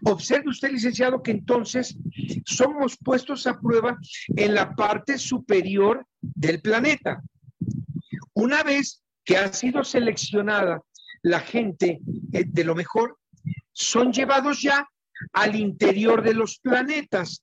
[0.04, 1.98] observe usted, licenciado, que entonces
[2.46, 3.98] somos puestos a prueba
[4.36, 7.20] en la parte superior del planeta.
[8.34, 10.80] Una vez que ha sido seleccionada
[11.22, 12.00] la gente
[12.32, 13.18] eh, de lo mejor,
[13.72, 14.88] son llevados ya
[15.32, 17.42] al interior de los planetas,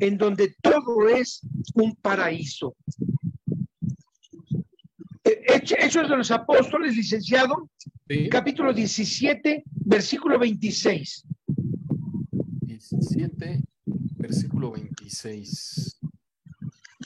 [0.00, 1.40] en donde todo es
[1.74, 2.74] un paraíso.
[5.30, 7.70] Hechos de los Apóstoles, licenciado,
[8.30, 11.24] capítulo 17, versículo 26.
[12.62, 13.62] 17,
[14.16, 16.00] versículo 26.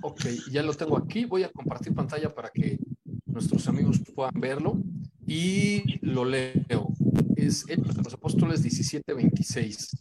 [0.02, 1.24] Ok, ya lo tengo aquí.
[1.24, 2.78] Voy a compartir pantalla para que
[3.26, 4.82] nuestros amigos puedan verlo
[5.26, 6.94] y lo leo.
[7.36, 9.96] Es Hechos de los Apóstoles 17, 26.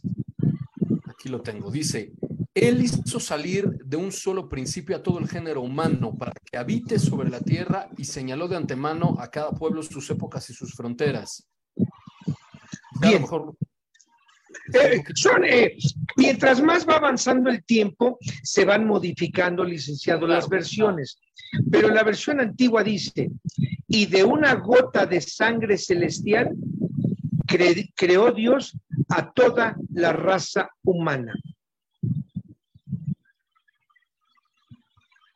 [1.06, 1.70] Aquí lo tengo.
[1.70, 2.12] Dice,
[2.54, 7.00] Él hizo salir de un solo principio a todo el género humano para que habite
[7.00, 11.48] sobre la tierra y señaló de antemano a cada pueblo sus épocas y sus fronteras.
[13.00, 13.22] Bien.
[13.22, 13.56] Mejor...
[14.72, 15.76] Eh, son, eh,
[16.16, 21.18] mientras más va avanzando el tiempo, se van modificando, licenciado, las versiones.
[21.70, 23.30] Pero la versión antigua dice,
[23.88, 26.54] y de una gota de sangre celestial
[27.46, 31.34] cre creó Dios a toda la raza humana.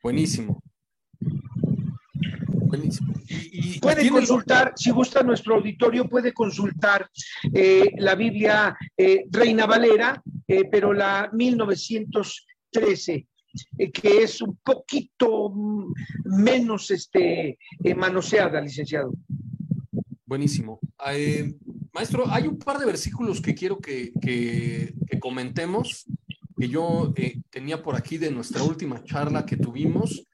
[0.03, 0.63] Buenísimo.
[2.69, 3.15] Buenísimo.
[3.29, 7.09] Y, puede consultar, si gusta nuestro auditorio, puede consultar
[7.53, 13.27] eh, la Biblia eh, Reina Valera, eh, pero la 1913
[13.79, 15.53] eh, que es un poquito
[16.25, 19.15] menos este, eh, manoseada, licenciado.
[20.27, 20.79] Buenísimo.
[21.11, 21.55] Eh,
[21.93, 26.05] maestro, hay un par de versículos que quiero que, que, comentemos,
[26.59, 27.12] que yo
[27.51, 30.27] tenía por aquí de nuestra última charla que tuvimos,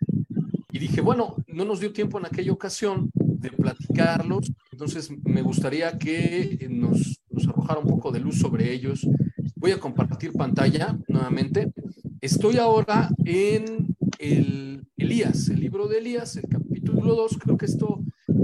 [0.72, 5.96] y dije, bueno, no nos dio tiempo en aquella ocasión de platicarlos, entonces me gustaría
[5.98, 9.06] que nos, nos arrojara un poco de luz sobre ellos.
[9.54, 11.72] Voy a compartir pantalla nuevamente.
[12.20, 18.00] Estoy ahora en el Elías, el libro de Elías, el capítulo 2, creo que esto,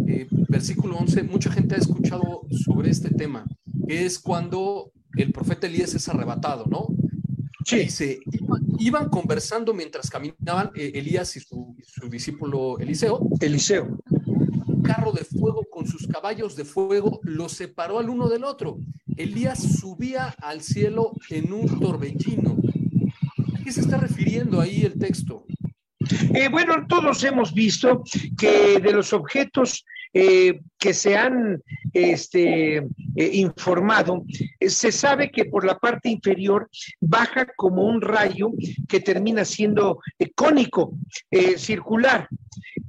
[0.06, 3.44] eh, versículo 11, mucha gente ha escuchado sobre este tema,
[3.88, 6.88] es cuando el profeta Elías es arrebatado, ¿no?
[7.70, 7.78] Sí.
[7.84, 8.18] Dice,
[8.78, 13.28] iban, conversando mientras caminaban eh, Elías y su, su, discípulo Eliseo.
[13.40, 13.98] Eliseo.
[14.66, 18.78] Un carro de fuego con sus caballos de fuego los separó al uno del otro.
[19.16, 22.56] Elías subía al cielo en un torbellino
[23.70, 25.46] qué se está refiriendo ahí el texto?
[26.34, 28.02] Eh, bueno, todos hemos visto
[28.36, 32.84] que de los objetos eh, que se han este, eh,
[33.34, 34.24] informado,
[34.60, 36.68] se sabe que por la parte inferior
[37.00, 38.52] baja como un rayo
[38.88, 40.00] que termina siendo
[40.34, 40.94] cónico,
[41.56, 42.28] circular.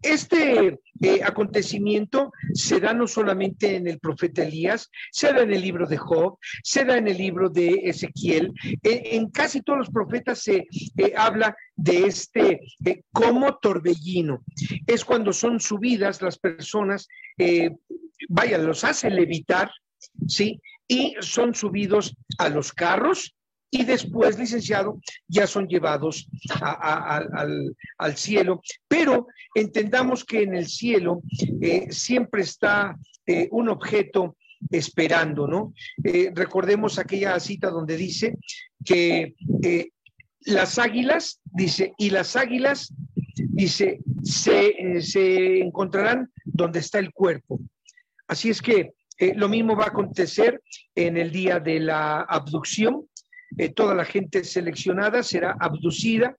[0.01, 5.61] Este eh, acontecimiento se da no solamente en el profeta Elías, se da en el
[5.61, 10.43] libro de Job, se da en el libro de Ezequiel, en casi todos los profetas
[10.43, 14.43] se eh, habla de este eh, como torbellino.
[14.85, 17.07] Es cuando son subidas las personas,
[18.29, 19.71] vaya, los hace levitar,
[20.27, 20.61] ¿sí?
[20.87, 23.35] Y son subidos a los carros,
[23.73, 26.27] y después, licenciado, ya son llevados
[26.59, 28.61] al, cielo.
[28.87, 31.21] Pero entendamos que en el cielo
[31.61, 34.35] eh, siempre está eh, un objeto
[34.69, 35.73] esperando, ¿no?
[36.03, 38.35] Eh, recordemos aquella cita donde dice
[38.83, 39.35] que
[40.41, 42.93] las águilas, dice, y las águilas,
[43.35, 47.61] dice, se, se encontrarán donde está el cuerpo.
[48.27, 48.91] Así es que
[49.35, 50.61] lo mismo va a acontecer
[50.95, 53.05] en el día de la abducción,
[53.57, 56.35] eh, toda la gente seleccionada será abducida,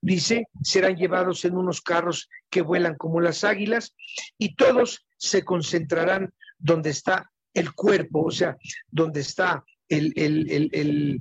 [0.00, 3.94] dice, serán llevados en unos carros que vuelan como las águilas
[4.38, 8.56] y todos se concentrarán donde está el cuerpo, o sea,
[8.90, 11.20] donde está el,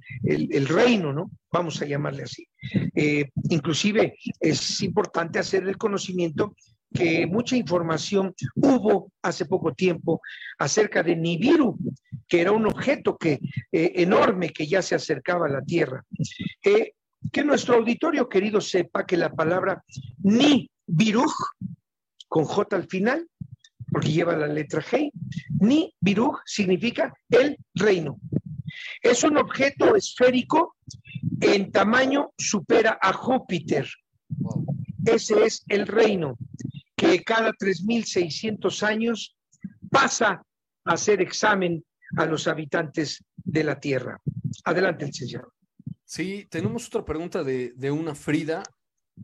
[0.67, 1.31] reino, ¿no?
[1.51, 2.47] Vamos a llamarle así.
[2.95, 6.55] Eh, inclusive es importante hacer el conocimiento
[6.93, 10.21] que mucha información hubo hace poco tiempo
[10.57, 11.77] acerca de Nibiru,
[12.27, 13.39] que era un objeto que,
[13.71, 16.03] eh, enorme que ya se acercaba a la Tierra.
[16.63, 16.93] Eh,
[17.31, 19.83] que nuestro auditorio querido sepa que la palabra
[20.23, 21.25] Nibiru,
[22.27, 23.27] con J al final,
[23.91, 25.11] porque lleva la letra G,
[25.59, 28.19] Nibiru significa el reino.
[29.01, 30.75] Es un objeto esférico
[31.41, 33.87] en tamaño supera a Júpiter
[35.05, 36.37] ese es el reino
[36.95, 39.35] que cada 3.600 años
[39.91, 40.43] pasa
[40.83, 41.83] a hacer examen
[42.17, 44.19] a los habitantes de la tierra.
[44.63, 45.53] Adelante, licenciado.
[46.03, 48.63] Sí, tenemos otra pregunta de, de una Frida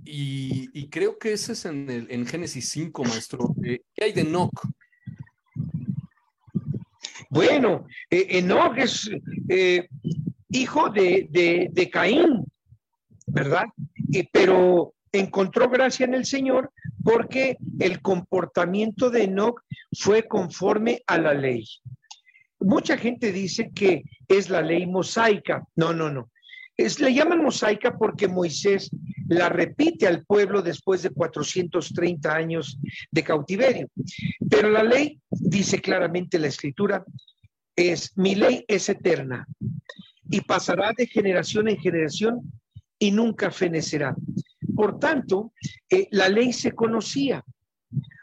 [0.04, 3.56] y, creo que ese es en, el, en Génesis 5, maestro.
[3.64, 4.68] Eh, ¿Qué hay de Enoch?
[7.30, 9.10] Bueno, eh, Enoch es
[9.50, 9.88] eh,
[10.50, 12.46] hijo de, de, de, Caín,
[13.28, 13.66] ¿verdad?
[14.34, 16.72] pero encontró gracia en el Señor
[17.04, 19.62] porque el comportamiento de Enoch
[19.98, 21.66] fue conforme a la ley.
[22.62, 25.64] Mucha gente dice que es la ley mosaica.
[25.76, 26.32] No, no, no.
[26.78, 28.90] Es, le llaman mosaica porque Moisés
[29.28, 32.78] la repite al pueblo después de 430 años
[33.12, 33.90] de cautiverio.
[34.50, 37.04] Pero la ley, dice claramente la escritura,
[37.76, 39.48] es, mi ley es eterna
[40.30, 42.52] y pasará de generación en generación
[43.00, 44.16] y nunca fenecerá.
[44.76, 45.54] Por tanto,
[45.90, 47.44] eh, la ley se conocía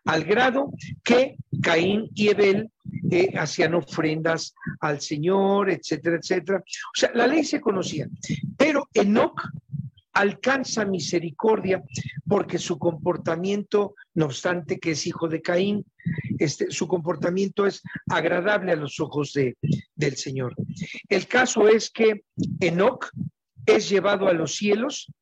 [0.09, 0.73] al grado
[1.05, 2.71] que Caín y Abel
[3.11, 6.61] eh, hacían ofrendas al Señor, etcétera, etcétera.
[6.61, 8.09] O sea, la ley se conocía,
[8.57, 9.39] pero Enoch
[10.15, 11.83] alcanza misericordia
[12.27, 15.85] porque su comportamiento, no obstante que es hijo de Caín,
[16.39, 19.59] este, su comportamiento es agradable a los ojos de,
[19.95, 20.55] del Señor.
[21.11, 22.23] El caso es que
[22.61, 23.11] Enoch
[23.67, 25.13] es llevado a los cielos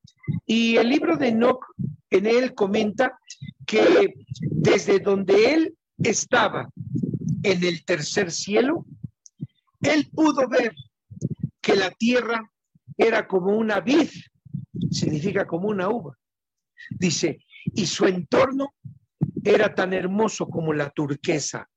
[0.47, 1.67] y el libro de Enoch
[2.11, 3.19] en él comenta
[3.67, 6.71] que desde donde él estaba
[7.43, 8.87] en el tercer cielo,
[9.83, 10.75] él pudo ver
[11.61, 12.51] que la tierra
[12.97, 14.09] era como una vid,
[14.91, 16.17] significa como una uva.
[16.91, 18.75] Dice, y su entorno
[19.45, 21.69] era tan hermoso como la turquesa.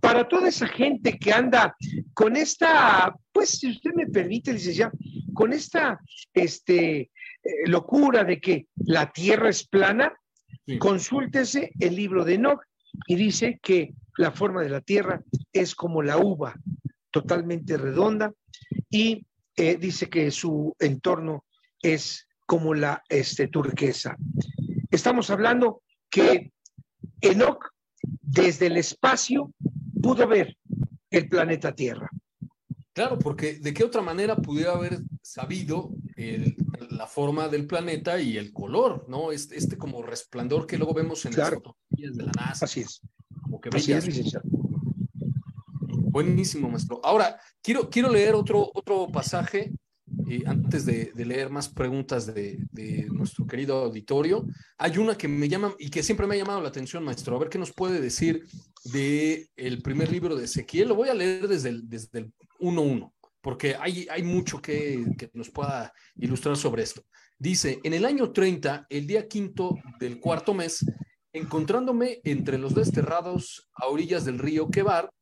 [0.00, 1.76] Para toda esa gente que anda
[2.12, 4.90] con esta, pues si usted me permite, dice ya,
[5.32, 6.00] con esta
[6.32, 7.10] este, eh,
[7.66, 10.12] locura de que la tierra es plana,
[10.78, 12.62] consúltese el libro de Enoch
[13.06, 16.54] y dice que la forma de la tierra es como la uva,
[17.10, 18.32] totalmente redonda,
[18.90, 21.44] y eh, dice que su entorno
[21.82, 24.16] es como la este, turquesa.
[24.90, 26.52] Estamos hablando que
[27.20, 27.72] Enoch
[28.20, 29.52] desde el espacio
[30.02, 30.56] pudo ver
[31.10, 32.08] el planeta Tierra.
[32.92, 35.90] Claro, porque de qué otra manera pudiera haber sabido
[36.94, 39.32] la forma del planeta y el color, ¿no?
[39.32, 42.64] Este, este como resplandor que luego vemos en las fotografías de la NASA.
[42.64, 43.00] Así es.
[43.42, 44.06] Como que Así es,
[45.88, 47.00] Buenísimo, maestro.
[47.02, 49.72] Ahora, quiero, quiero leer otro, otro pasaje
[50.28, 54.46] eh, antes de, leer más preguntas de, de, nuestro querido auditorio.
[54.78, 57.34] Hay una que me llama y que siempre me ha llamado la atención, maestro.
[57.34, 58.46] A ver qué nos puede decir
[58.84, 60.88] de el primer libro de Ezequiel.
[60.88, 63.12] Lo voy a leer desde el, desde el 1.1,
[63.44, 67.02] porque hay, hay mucho que, que nos pueda ilustrar sobre esto.
[67.38, 70.82] Dice, en el año 30, el día quinto del cuarto mes,
[71.30, 75.12] encontrándome entre los desterrados a orillas del río Quebar,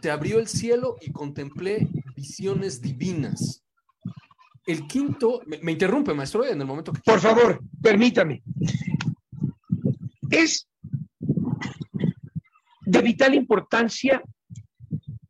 [0.00, 3.62] se abrió el cielo y contemplé visiones divinas.
[4.64, 7.02] El quinto, me, me, interrumpe, maestro, en el momento que...
[7.02, 8.42] Por favor, permítame.
[10.30, 10.66] Es
[12.80, 14.22] de vital importancia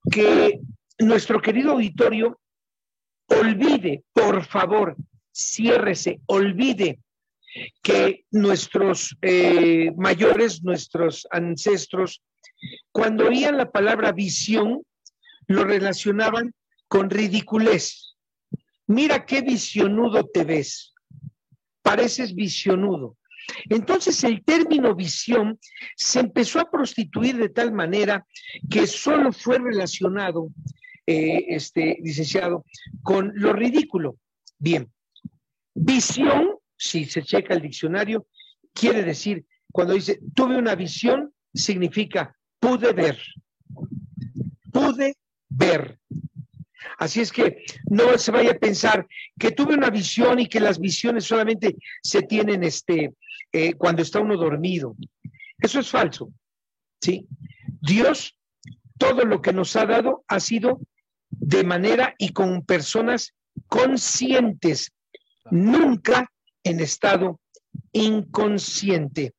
[0.09, 0.61] que
[0.99, 2.41] nuestro querido auditorio
[3.29, 4.97] olvide, por favor,
[5.33, 7.01] ciérrese, olvide
[7.83, 12.23] que nuestros eh, mayores, nuestros ancestros,
[12.93, 14.83] cuando oían la palabra visión,
[15.47, 16.55] lo relacionaban
[16.89, 18.17] con ridiculez.
[18.87, 20.95] Mira qué visionudo te ves.
[21.83, 23.17] Pareces visionudo.
[23.71, 25.59] Entonces el término visión
[25.97, 28.27] se empezó a prostituir de tal manera
[28.69, 30.49] que solo fue relacionado
[31.11, 32.67] eh, este, licenciado,
[33.03, 34.19] con lo ridículo.
[34.59, 34.93] Bien,
[35.75, 38.27] visión, si se checa el diccionario,
[38.75, 43.19] quiere decir, cuando dice tuve una visión, significa pude ver,
[44.71, 45.17] pude
[45.49, 45.99] ver.
[46.99, 49.07] Así es que no se vaya a pensar
[49.39, 53.15] que tuve una visión y que las visiones solamente se tienen este,
[53.51, 54.95] eh, cuando está uno dormido.
[55.59, 56.31] Eso es falso.
[57.01, 57.27] ¿sí?
[57.81, 58.37] Dios,
[58.99, 60.81] todo lo que nos ha dado ha sido
[61.31, 63.35] de manera y con personas
[63.67, 64.93] conscientes,
[65.51, 66.31] nunca
[66.63, 67.41] en estado
[67.93, 69.35] inconsciente.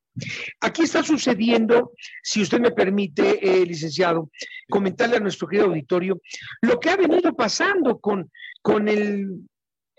[0.59, 4.29] Aquí está sucediendo, si usted me permite, eh, licenciado,
[4.69, 6.21] comentarle a nuestro querido auditorio
[6.61, 8.29] lo que ha venido pasando con,
[8.61, 9.47] con el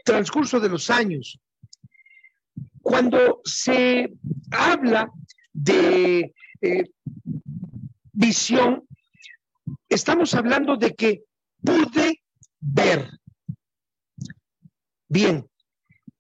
[0.05, 1.38] transcurso de los años.
[2.82, 4.12] Cuando se
[4.51, 5.11] habla
[5.53, 6.84] de eh,
[8.12, 8.84] visión,
[9.88, 11.22] estamos hablando de que
[11.63, 12.23] pude
[12.61, 13.11] ver.
[15.09, 15.49] Bien,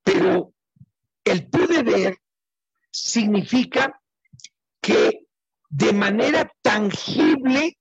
[0.02, 0.52] pero
[1.24, 2.18] el pude ver
[2.90, 4.00] significa
[4.80, 5.26] que
[5.68, 7.78] de manera tangible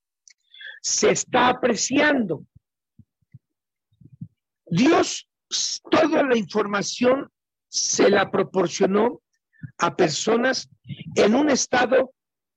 [0.82, 2.46] se está apreciando.
[4.66, 5.28] Dios
[5.90, 7.32] toda la información
[7.68, 9.22] se la proporcionó
[9.78, 10.70] a personas
[11.16, 12.14] en un estado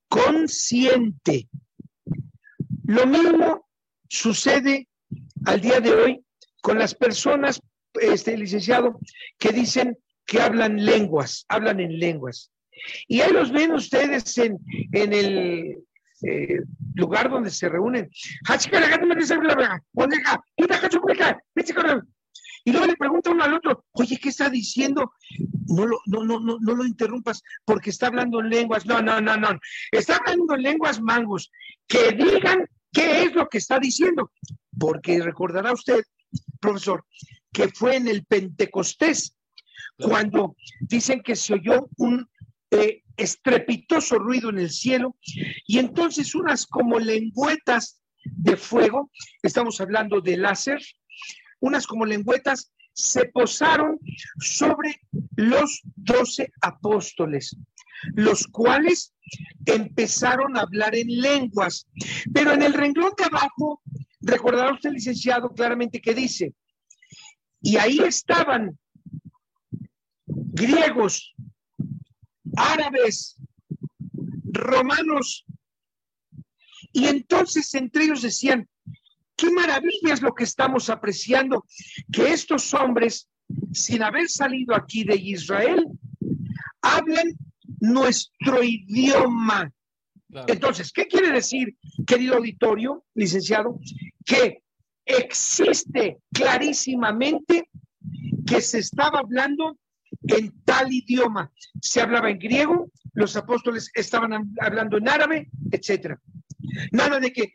[0.08, 1.48] consciente.
[2.84, 3.68] Lo mismo
[4.08, 4.88] sucede
[5.46, 6.24] al día de hoy
[6.60, 7.60] con las personas,
[7.94, 8.98] este licenciado,
[9.38, 12.50] que dicen que hablan lenguas, hablan en lenguas.
[13.06, 14.58] Y ahí los ven ustedes en,
[14.92, 15.78] en el
[16.22, 16.60] eh,
[16.94, 18.10] lugar donde se reúnen.
[22.64, 25.12] Y luego le pregunta uno al otro, oye, ¿qué está diciendo?
[25.66, 28.86] No lo, no, no, no, no lo interrumpas porque está hablando en lenguas.
[28.86, 29.58] No, no, no, no.
[29.90, 31.50] Está hablando en lenguas mangos.
[31.88, 34.30] Que digan qué es lo que está diciendo.
[34.78, 36.02] Porque recordará usted,
[36.60, 37.04] profesor,
[37.52, 39.36] que fue en el Pentecostés
[39.98, 42.28] cuando dicen que se oyó un
[42.70, 45.16] eh, estrepitoso ruido en el cielo
[45.66, 49.10] y entonces unas como lengüetas de fuego,
[49.42, 50.80] estamos hablando de láser,
[51.60, 53.98] unas como lengüetas se posaron
[54.38, 55.00] sobre
[55.36, 57.56] los doce apóstoles,
[58.14, 59.14] los cuales
[59.66, 61.86] empezaron a hablar en lenguas.
[62.32, 63.82] Pero en el renglón de abajo,
[64.20, 66.54] recordará usted, licenciado, claramente que dice,
[67.60, 68.78] y ahí estaban
[70.26, 71.34] griegos,
[72.56, 73.36] árabes,
[74.44, 75.44] romanos,
[76.92, 78.68] y entonces entre ellos decían,
[79.36, 81.64] qué maravilla es lo que estamos apreciando,
[82.12, 83.28] que estos hombres,
[83.72, 85.86] sin haber salido aquí de Israel,
[86.82, 87.36] hablen
[87.82, 89.72] nuestro idioma.
[90.46, 91.76] Entonces, ¿qué quiere decir,
[92.06, 93.78] querido auditorio, licenciado?
[94.24, 94.62] Que
[95.04, 97.68] existe clarísimamente
[98.46, 99.76] que se estaba hablando
[100.22, 101.50] en tal idioma.
[101.80, 106.20] Se hablaba en griego, los apóstoles estaban hablando en árabe, etcétera.
[106.92, 107.54] Nada de que,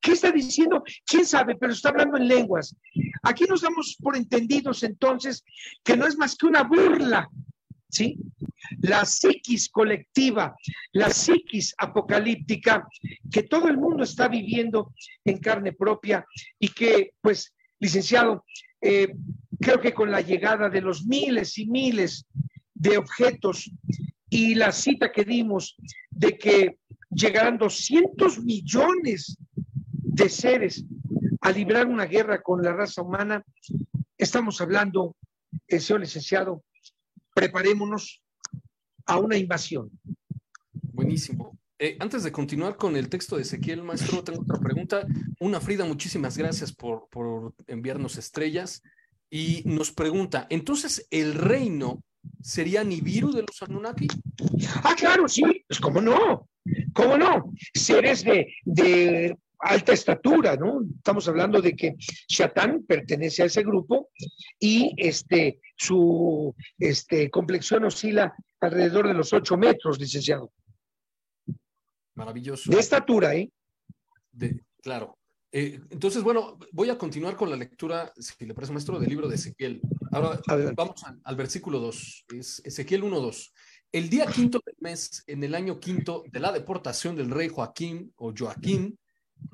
[0.00, 0.82] ¿qué está diciendo?
[1.06, 1.56] ¿Quién sabe?
[1.56, 2.76] Pero está hablando en lenguas.
[3.22, 5.42] Aquí nos damos por entendidos entonces
[5.82, 7.28] que no es más que una burla,
[7.90, 8.18] ¿sí?
[8.80, 10.56] La psiquis colectiva,
[10.92, 12.88] la psiquis apocalíptica
[13.30, 14.92] que todo el mundo está viviendo
[15.24, 16.24] en carne propia
[16.58, 18.44] y que, pues, licenciado,
[18.80, 19.12] eh,
[19.60, 22.26] creo que con la llegada de los miles y miles
[22.74, 23.70] de objetos
[24.30, 25.76] y la cita que dimos
[26.10, 26.78] de que
[27.10, 29.36] llegarán 200 millones
[29.92, 30.84] de seres
[31.40, 33.44] a librar una guerra con la raza humana,
[34.16, 35.16] estamos hablando,
[35.66, 36.62] el señor licenciado,
[37.34, 38.22] preparémonos
[39.06, 39.90] a una invasión.
[40.72, 41.58] Buenísimo.
[41.78, 45.06] Eh, antes de continuar con el texto de Ezequiel, maestro, tengo otra pregunta.
[45.40, 48.82] Una Frida, muchísimas gracias por, por enviarnos estrellas.
[49.30, 52.02] Y nos pregunta, entonces, ¿el reino
[52.42, 54.08] sería Nibiru de los Anunnaki?
[54.82, 56.48] Ah, claro, sí, pues cómo no,
[56.92, 57.52] cómo no.
[57.72, 60.82] Seres de, de alta estatura, ¿no?
[60.96, 64.10] Estamos hablando de que Shatán pertenece a ese grupo
[64.58, 70.52] y este, su este, complexión oscila alrededor de los ocho metros, licenciado.
[72.14, 72.70] Maravilloso.
[72.70, 73.50] De estatura, ¿eh?
[74.32, 75.18] De, claro.
[75.52, 79.28] Eh, entonces, bueno, voy a continuar con la lectura, si le parece, maestro, del libro
[79.28, 79.80] de Ezequiel.
[80.12, 80.40] Ahora
[80.76, 83.52] vamos al, versículo 2, es Ezequiel 1.2.
[83.92, 88.12] El día quinto del mes, en el año quinto de la deportación del rey Joaquín
[88.16, 88.96] o Joaquín,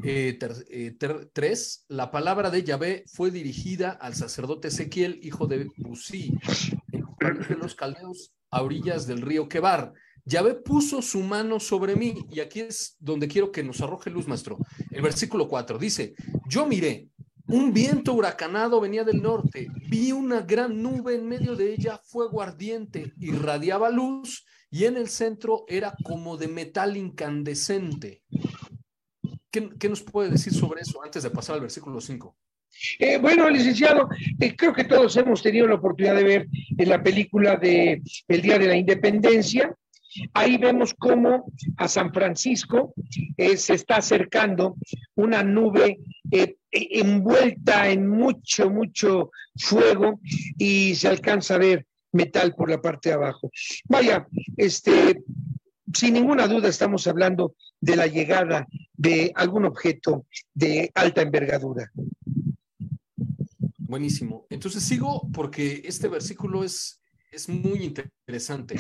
[0.03, 0.97] eh, eh
[1.89, 6.35] la palabra de Yahvé fue dirigida al sacerdote Ezequiel, hijo de Busí,
[7.21, 9.93] en los caldeos a orillas del río Quebar.
[10.25, 14.27] Yahvé puso su mano sobre mí, y aquí es donde quiero que nos arroje luz,
[14.27, 14.59] maestro.
[14.91, 16.15] El versículo 4 dice,
[16.49, 17.09] yo miré,
[17.49, 22.43] un viento huracanado venía del norte, vi una gran nube en medio de ella, fuego
[22.43, 28.25] ardiente, irradiaba luz, y en el centro era como de metal incandescente.
[29.79, 32.37] ¿Qué, nos puede decir sobre eso antes de pasar al versículo 5?
[32.99, 37.03] Eh, bueno, licenciado, eh, creo que todos hemos tenido la oportunidad de ver en la
[37.03, 39.75] película de El Día de la Independencia,
[40.33, 42.95] Ahí vemos cómo a San Francisco
[43.37, 44.77] eh, se está acercando
[45.15, 45.99] una nube
[46.31, 50.21] eh, envuelta en mucho, mucho fuego
[50.59, 53.51] y se alcanza a ver metal por la parte de abajo.
[53.89, 54.27] Vaya,
[54.57, 55.23] este,
[55.95, 61.91] sin ninguna duda estamos hablando de la llegada de algún objeto de alta envergadura.
[63.79, 64.47] Buenísimo.
[64.51, 68.77] Entonces sigo porque este versículo es, es muy interesante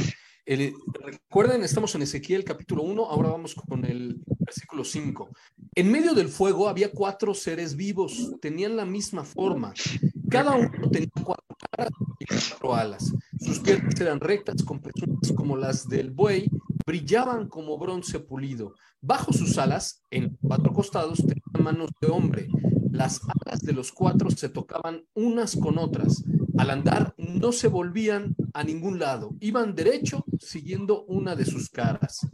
[0.46, 5.30] recuerden, estamos en Ezequiel capítulo 1, ahora vamos con el versículo 5.
[5.74, 9.74] En medio del fuego había cuatro seres vivos, tenían la misma forma.
[10.30, 11.90] Cada uno tenía cuatro caras
[12.20, 13.12] y cuatro alas.
[13.40, 14.80] Sus piernas eran rectas, con
[15.34, 16.48] como las del buey,
[16.86, 18.74] brillaban como bronce pulido.
[19.00, 22.48] Bajo sus alas, en cuatro costados, tenían manos de hombre.
[22.90, 26.22] Las alas de los cuatro se tocaban unas con otras.
[26.56, 32.26] Al andar no se volvían a ningún lado, iban derecho siguiendo una de sus caras.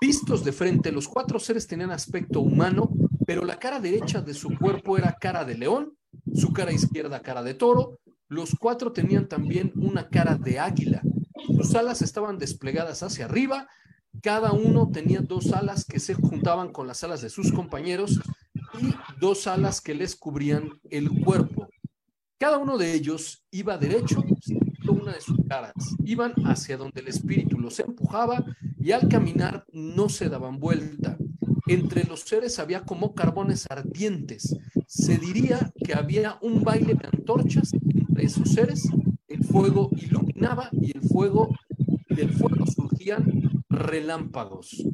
[0.00, 2.90] Vistos de frente, los cuatro seres tenían aspecto humano,
[3.26, 5.94] pero la cara derecha de su cuerpo era cara de león,
[6.34, 7.98] su cara izquierda cara de toro,
[8.28, 11.00] los cuatro tenían también una cara de águila.
[11.46, 13.68] Sus alas estaban desplegadas hacia arriba,
[14.22, 18.20] cada uno tenía dos alas que se juntaban con las alas de sus compañeros
[18.80, 21.68] y dos alas que les cubrían el cuerpo.
[22.38, 24.24] Cada uno de ellos iba derecho,
[24.92, 25.74] una de sus caras.
[26.04, 28.44] Iban hacia donde el espíritu los empujaba
[28.78, 31.16] y al caminar no se daban vuelta.
[31.66, 34.56] Entre los seres había como carbones ardientes.
[34.86, 38.88] Se diría que había un baile de antorchas entre esos seres.
[39.44, 41.54] Fuego iluminaba y el fuego
[42.08, 43.24] del fuego surgían
[43.68, 44.84] relámpagos.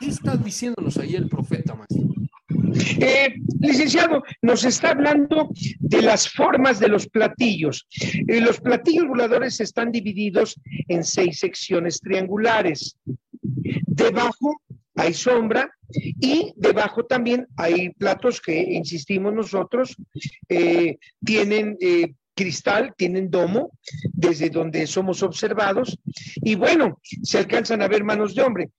[0.00, 2.04] ¿Qué está diciéndonos ahí el profeta, maestro?
[3.00, 7.86] Eh, licenciado, nos está hablando de las formas de los platillos.
[8.28, 12.96] Eh, los platillos voladores están divididos en seis secciones triangulares.
[13.86, 14.60] Debajo
[14.96, 15.70] hay sombra
[16.20, 19.96] y debajo también hay platos que, insistimos nosotros,
[20.48, 21.76] eh, tienen
[22.34, 23.72] cristal, tienen domo,
[24.12, 25.98] desde donde somos observados,
[26.36, 28.70] y bueno, se alcanzan a ver manos de hombre.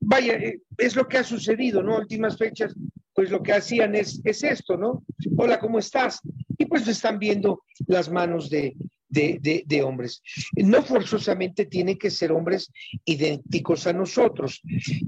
[0.00, 0.38] Vaya,
[0.76, 1.98] es lo que ha sucedido, ¿no?
[1.98, 2.74] Últimas fechas,
[3.14, 5.04] pues lo que hacían es, es esto, ¿no?
[5.36, 6.20] Hola, ¿cómo estás?
[6.58, 8.74] Y pues están viendo las manos de,
[9.10, 10.22] de, hombres.
[10.56, 12.72] No forzosamente tienen que ser hombres
[13.04, 14.62] idénticos a nosotros,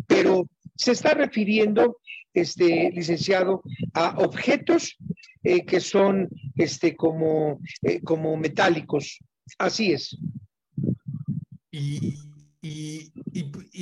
[0.07, 1.99] pero se está refiriendo,
[2.35, 3.63] este licenciado,
[3.93, 4.97] a objetos
[5.43, 9.19] eh, que son este, como, eh, como metálicos.
[9.59, 10.17] Así es.
[11.71, 12.17] Y
[12.65, 13.13] y,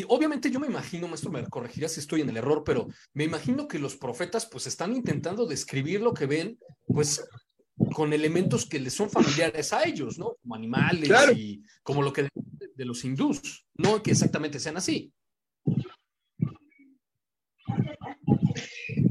[0.09, 3.69] obviamente yo me imagino, maestro, me corregirá si estoy en el error, pero me imagino
[3.69, 7.23] que los profetas pues están intentando describir lo que ven, pues
[7.93, 10.37] con elementos que les son familiares a ellos, ¿no?
[10.41, 12.31] Como animales y como lo que de,
[12.75, 15.13] de los hindús, no que exactamente sean así.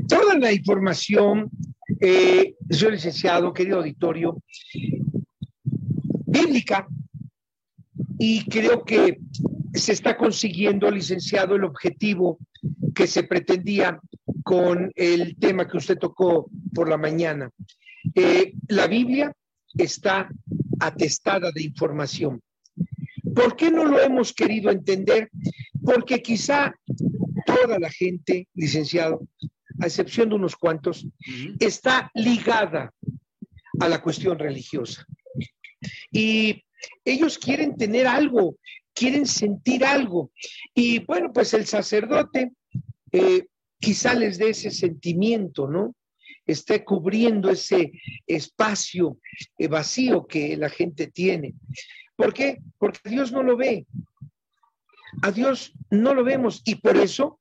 [0.07, 1.51] Toda la información,
[1.99, 4.41] eh, señor licenciado, querido auditorio,
[6.25, 6.87] bíblica,
[8.17, 9.19] y creo que
[9.73, 12.37] se está consiguiendo, licenciado, el objetivo
[12.93, 13.99] que se pretendía
[14.43, 17.49] con el tema que usted tocó por la mañana.
[18.15, 19.31] Eh, la Biblia
[19.77, 20.29] está
[20.79, 22.41] atestada de información.
[23.33, 25.29] ¿Por qué no lo hemos querido entender?
[25.83, 26.73] Porque quizá
[27.45, 29.21] toda la gente, licenciado,
[29.79, 31.05] a excepción de unos cuantos,
[31.59, 32.93] está ligada
[33.79, 35.05] a la cuestión religiosa.
[36.11, 36.63] Y
[37.05, 38.57] ellos quieren tener algo
[38.99, 40.31] quieren sentir algo.
[40.75, 42.51] Y bueno, pues el sacerdote
[43.13, 43.47] eh,
[43.79, 45.95] quizá les dé ese sentimiento, ¿no?
[46.45, 47.93] Esté cubriendo ese
[48.27, 49.19] espacio
[49.57, 51.53] eh, vacío que la gente tiene.
[52.17, 52.57] ¿Por qué?
[52.77, 53.85] Porque Dios no lo ve.
[55.21, 57.38] A Dios no lo vemos y por eso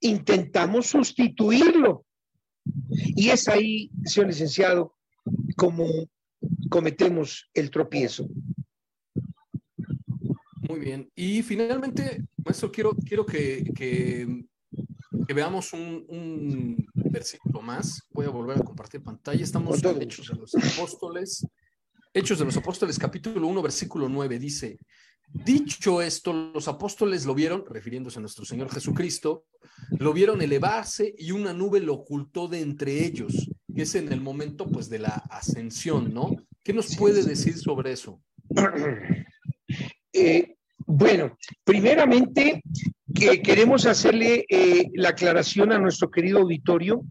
[0.00, 2.04] intentamos sustituirlo.
[2.88, 4.96] Y es ahí, señor licenciado,
[5.56, 5.86] como
[6.68, 8.28] cometemos el tropiezo.
[10.68, 11.10] Muy bien.
[11.14, 14.44] Y finalmente, maestro, quiero, quiero que, que,
[15.34, 18.02] veamos un, versículo más.
[18.10, 19.42] Voy a volver a compartir pantalla.
[19.42, 21.46] Estamos en Hechos de los Apóstoles.
[22.14, 24.78] Hechos de los Apóstoles, capítulo 1, versículo 9, dice,
[25.32, 29.44] Dicho esto, los apóstoles lo vieron, refiriéndose a nuestro Señor Jesucristo,
[29.98, 34.20] lo vieron elevarse y una nube lo ocultó de entre ellos, que es en el
[34.20, 36.36] momento pues de la ascensión, ¿no?
[36.64, 38.20] ¿Qué nos puede decir sobre eso?
[40.12, 40.56] Eh,
[40.86, 42.64] bueno, primeramente
[43.14, 47.04] que queremos hacerle eh, la aclaración a nuestro querido auditorio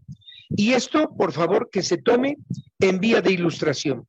[0.50, 2.36] y esto, por favor, que se tome
[2.78, 4.06] en vía de ilustración.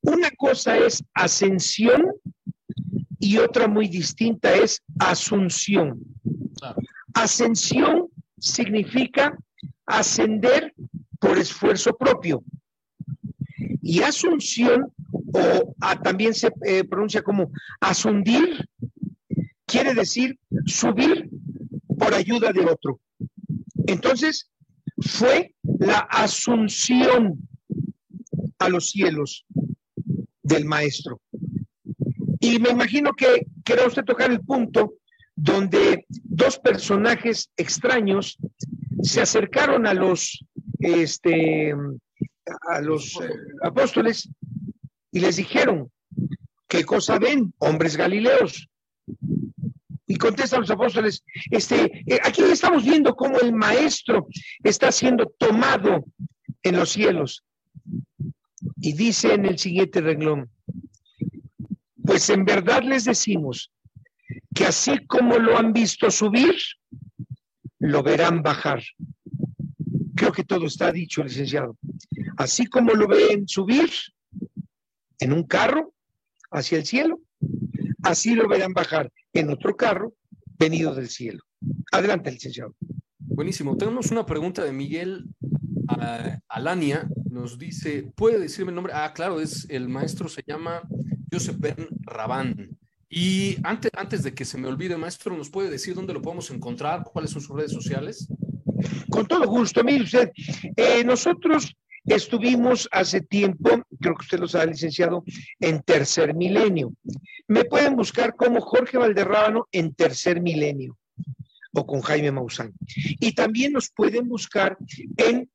[0.00, 2.12] Una cosa es ascensión
[3.18, 6.00] y otra muy distinta es asunción.
[7.14, 8.08] Ascensión
[8.38, 9.36] significa
[9.86, 10.74] ascender
[11.18, 12.42] por esfuerzo propio.
[13.82, 14.92] Y asunción
[15.32, 17.50] o también se eh, pronuncia como
[17.80, 18.68] asundir,
[19.64, 21.30] quiere decir subir
[21.98, 23.00] por ayuda de otro.
[23.86, 24.50] Entonces,
[24.98, 27.48] fue la asunción
[28.58, 29.46] a los cielos
[30.42, 31.20] del maestro.
[32.46, 34.94] Y me imagino que quiera usted tocar el punto
[35.34, 38.38] donde dos personajes extraños
[39.02, 40.44] se acercaron a los,
[40.78, 41.74] este,
[42.68, 43.28] a los eh,
[43.64, 44.30] apóstoles
[45.10, 45.90] y les dijeron,
[46.68, 48.68] ¿qué cosa ven, hombres galileos?
[50.06, 54.28] Y contestan los apóstoles, este, eh, aquí estamos viendo cómo el maestro
[54.62, 56.04] está siendo tomado
[56.62, 57.42] en los cielos.
[58.80, 60.48] Y dice en el siguiente renglón,
[62.16, 63.70] pues en verdad les decimos
[64.54, 66.54] que así como lo han visto subir,
[67.78, 68.82] lo verán bajar.
[70.14, 71.76] Creo que todo está dicho, licenciado.
[72.38, 73.90] Así como lo ven subir
[75.18, 75.92] en un carro
[76.50, 77.20] hacia el cielo,
[78.02, 80.14] así lo verán bajar en otro carro
[80.58, 81.42] venido del cielo.
[81.92, 82.74] Adelante, licenciado.
[83.18, 83.76] Buenísimo.
[83.76, 85.26] Tenemos una pregunta de Miguel
[86.48, 87.10] Alania.
[87.28, 88.94] Nos dice, ¿puede decirme el nombre?
[88.96, 90.80] Ah, claro, es el maestro se llama
[91.30, 92.76] Joseph Ben Rabán.
[93.08, 96.50] Y antes, antes de que se me olvide, maestro, ¿nos puede decir dónde lo podemos
[96.50, 97.04] encontrar?
[97.04, 98.28] ¿Cuáles son sus redes sociales?
[99.10, 100.32] Con todo gusto, mire usted,
[100.76, 101.74] eh, nosotros
[102.04, 103.70] estuvimos hace tiempo,
[104.00, 105.24] creo que usted lo sabe, licenciado,
[105.60, 106.92] en tercer milenio.
[107.48, 110.98] Me pueden buscar como Jorge Valderrábano en tercer milenio
[111.72, 112.72] o con Jaime Maussan.
[113.20, 114.76] Y también nos pueden buscar
[115.16, 115.48] en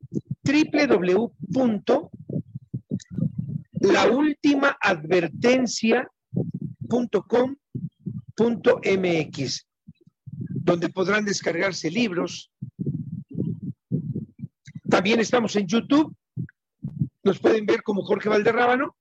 [8.31, 8.37] .com.mx,
[10.49, 12.51] donde podrán descargarse libros.
[14.89, 16.15] También estamos en YouTube.
[17.23, 18.95] Nos pueden ver como Jorge Valderrábano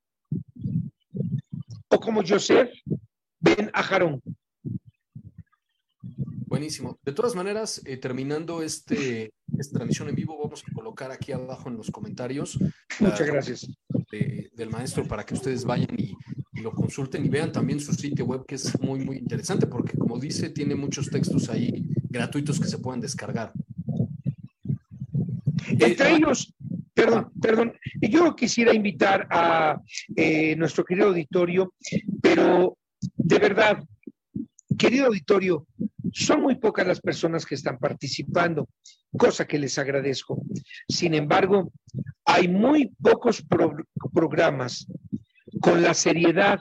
[1.89, 2.71] o como Joseph
[3.39, 4.21] Ben Ajarón.
[6.47, 6.99] Buenísimo.
[7.03, 11.69] De todas maneras, eh, terminando este, esta transmisión en vivo, vamos a colocar aquí abajo
[11.69, 12.59] en los comentarios.
[12.99, 13.67] Muchas gracias.
[14.11, 16.15] del maestro para que ustedes vayan y
[16.61, 20.19] lo consulten y vean también su sitio web que es muy, muy interesante porque como
[20.19, 23.51] dice, tiene muchos textos ahí gratuitos que se pueden descargar.
[25.67, 26.53] Entre eh, ellos,
[26.93, 29.81] perdón, perdón, yo quisiera invitar a
[30.15, 31.73] eh, nuestro querido auditorio,
[32.21, 32.77] pero
[33.15, 33.83] de verdad,
[34.77, 35.65] querido auditorio,
[36.11, 38.67] son muy pocas las personas que están participando,
[39.17, 40.41] cosa que les agradezco.
[40.87, 41.71] Sin embargo,
[42.25, 43.43] hay muy pocos
[44.13, 44.87] programas
[45.59, 46.59] con la seriedad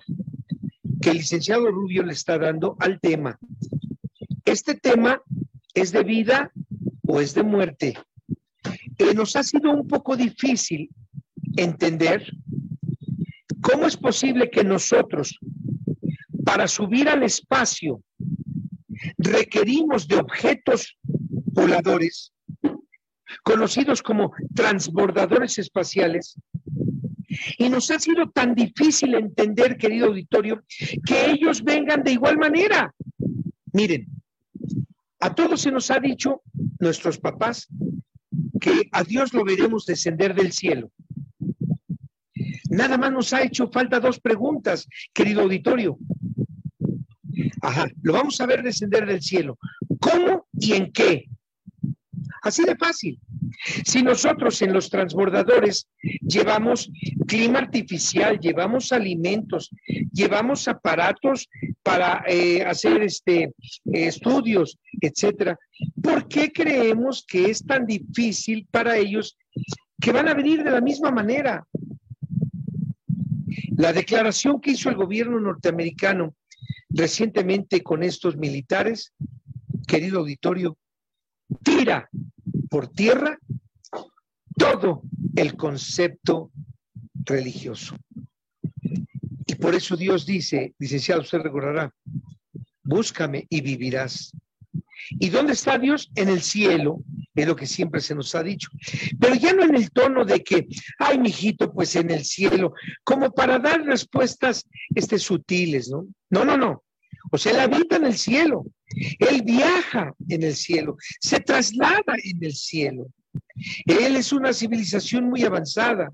[1.01, 3.38] que el licenciado Rubio le está dando al tema.
[4.44, 5.22] Este tema
[5.74, 6.53] es de vida
[7.07, 7.98] o es de muerte.
[9.14, 10.90] Nos ha sido un poco difícil
[11.57, 12.30] entender
[13.61, 15.38] cómo es posible que nosotros,
[16.44, 18.03] para subir al espacio,
[19.16, 22.32] requerimos de objetos voladores,
[23.43, 26.36] conocidos como transbordadores espaciales,
[27.59, 30.64] y nos ha sido tan difícil entender, querido auditorio,
[31.07, 32.93] que ellos vengan de igual manera.
[33.72, 34.09] Miren,
[35.20, 36.43] a todos se nos ha dicho,
[36.78, 37.68] nuestros papás,
[38.61, 40.91] que a Dios lo veremos descender del cielo.
[42.70, 45.99] Nada más nos ha hecho falta dos preguntas, querido auditorio.
[47.62, 49.59] Ajá, lo vamos a ver descender del cielo.
[50.01, 51.28] ¿Cómo y en qué?
[52.43, 53.20] Así de fácil.
[53.63, 55.89] Si nosotros en los transbordadores
[56.21, 56.91] llevamos
[57.27, 59.71] clima artificial, llevamos alimentos,
[60.13, 61.49] llevamos aparatos
[61.83, 63.53] para eh, hacer este,
[63.85, 65.59] estudios, etcétera,
[66.03, 69.37] ¿por qué creemos que es tan difícil para ellos
[70.01, 71.67] que van a venir de la misma manera?
[73.77, 76.35] La declaración que hizo el gobierno norteamericano
[76.89, 79.13] recientemente con estos militares,
[79.87, 80.77] querido auditorio,
[81.63, 82.09] tira
[82.69, 83.39] por tierra
[84.61, 85.03] todo
[85.37, 86.53] el concepto
[87.15, 87.97] religioso.
[89.47, 91.91] Y por eso Dios dice, licenciado, usted recordará,
[92.83, 94.33] búscame y vivirás.
[95.09, 96.11] ¿Y dónde está Dios?
[96.15, 97.03] En el cielo,
[97.35, 98.69] es lo que siempre se nos ha dicho.
[99.19, 103.31] Pero ya no en el tono de que, ay, mijito, pues en el cielo, como
[103.33, 106.07] para dar respuestas este, sutiles, ¿no?
[106.29, 106.85] No, no, no.
[107.33, 108.67] O sea, él habita en el cielo,
[109.19, 113.07] él viaja en el cielo, se traslada en el cielo.
[113.85, 116.12] Él es una civilización muy avanzada.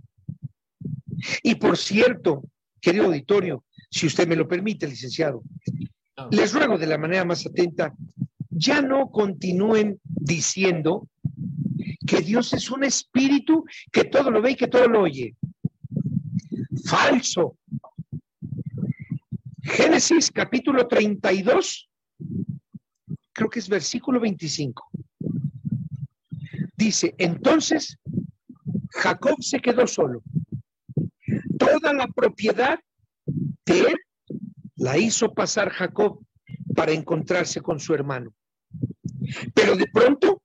[1.43, 2.43] Y por cierto,
[2.81, 5.43] querido auditorio, si usted me lo permite, licenciado,
[6.31, 7.95] les ruego de la manera más atenta,
[8.51, 11.09] ya no continúen diciendo
[12.07, 15.35] que Dios es un espíritu que todo lo ve y que todo lo oye.
[16.85, 17.57] Falso.
[19.63, 21.89] Génesis capítulo 32,
[23.33, 24.86] creo que es versículo 25.
[26.77, 27.99] Dice, entonces
[28.91, 30.23] Jacob se quedó solo.
[31.59, 32.79] Toda la propiedad
[33.65, 33.97] de él
[34.77, 36.21] la hizo pasar Jacob
[36.75, 38.35] para encontrarse con su hermano.
[39.55, 40.43] Pero de pronto,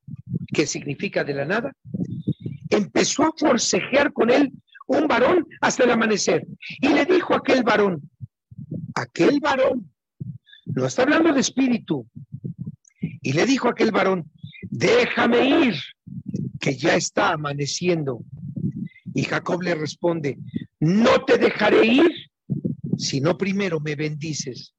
[0.47, 1.73] ¿qué significa de la nada?
[2.69, 4.51] Empezó a forcejear con él
[4.87, 6.47] un varón hasta el amanecer.
[6.79, 8.09] Y le dijo a aquel varón,
[8.95, 9.91] aquel varón,
[10.65, 12.07] no está hablando de espíritu,
[12.99, 14.31] y le dijo a aquel varón,
[14.69, 15.75] déjame ir,
[16.61, 18.23] que ya está amaneciendo.
[19.13, 20.37] Y Jacob le responde,
[20.79, 22.11] no te dejaré ir
[22.97, 24.73] si no primero me bendices.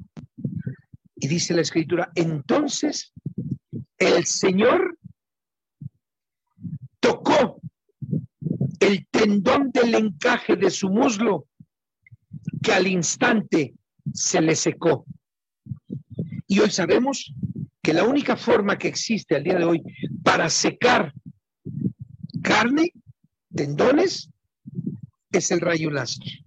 [1.16, 3.12] Y dice la escritura, entonces
[3.98, 4.96] el Señor
[7.00, 7.60] tocó
[8.80, 11.46] el tendón del encaje de su muslo,
[12.62, 13.74] que al instante
[14.12, 15.04] se le secó.
[16.46, 17.34] Y hoy sabemos
[17.82, 19.82] que la única forma que existe al día de hoy
[20.22, 21.12] para secar
[22.42, 22.92] carne,
[23.54, 24.30] tendones,
[25.30, 26.44] es el rayo láser.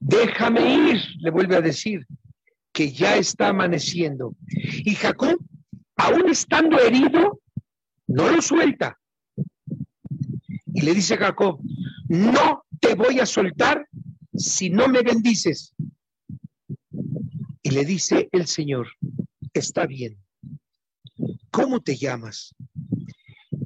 [0.00, 2.06] Déjame ir, le vuelve a decir,
[2.72, 4.36] que ya está amaneciendo.
[4.84, 5.38] Y Jacob,
[5.96, 7.40] aún estando herido,
[8.06, 8.98] no lo suelta.
[10.74, 11.60] Y le dice Jacob,
[12.08, 13.88] no te voy a soltar
[14.34, 15.74] si no me bendices.
[17.62, 18.88] Y le dice el Señor,
[19.52, 20.18] está bien.
[21.50, 22.54] ¿Cómo te llamas?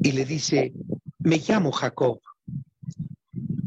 [0.03, 0.73] Y le dice,
[1.19, 2.21] me llamo Jacob.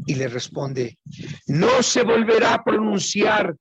[0.06, 0.98] Y le responde,
[1.46, 3.56] no se volverá a pronunciar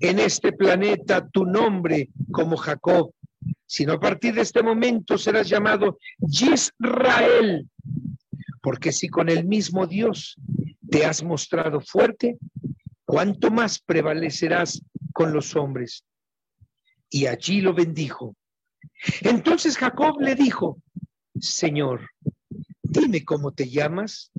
[0.00, 3.12] en este planeta tu nombre como Jacob,
[3.66, 7.68] sino a partir de este momento serás llamado Yisrael,
[8.60, 10.36] porque si con el mismo Dios
[10.90, 12.36] te has mostrado fuerte,
[13.04, 16.04] cuánto más prevalecerás con los hombres.
[17.08, 18.36] Y allí lo bendijo.
[19.22, 20.78] Entonces Jacob le dijo,
[21.40, 22.10] Señor,
[22.82, 24.32] dime cómo te llamas.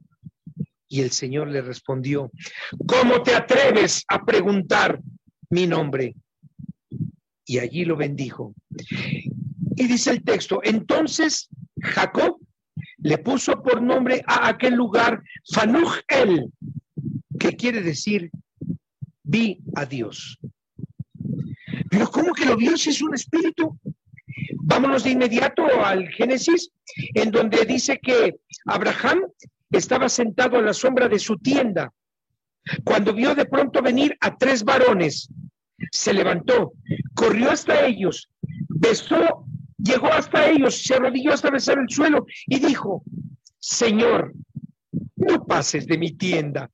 [0.89, 2.31] Y el Señor le respondió,
[2.87, 5.01] ¿cómo te atreves a preguntar
[5.49, 6.15] mi nombre?
[7.45, 8.55] Y allí lo bendijo.
[9.75, 11.49] Y dice el texto, entonces
[11.81, 12.39] Jacob
[12.99, 15.21] le puso por nombre a aquel lugar
[15.53, 16.51] Fanuj El,
[17.37, 18.31] que quiere decir
[19.23, 20.39] vi a Dios.
[21.89, 23.77] Pero ¿cómo que lo vio si es un espíritu?
[24.55, 26.71] Vámonos de inmediato al Génesis,
[27.13, 28.35] en donde dice que
[28.65, 29.21] Abraham
[29.71, 31.91] estaba sentado a la sombra de su tienda.
[32.83, 35.29] Cuando vio de pronto venir a tres varones,
[35.91, 36.73] se levantó,
[37.13, 38.29] corrió hasta ellos,
[38.67, 39.45] besó,
[39.77, 43.03] llegó hasta ellos, se arrodilló hasta besar el suelo y dijo,
[43.59, 44.33] Señor,
[45.15, 46.69] no pases de mi tienda.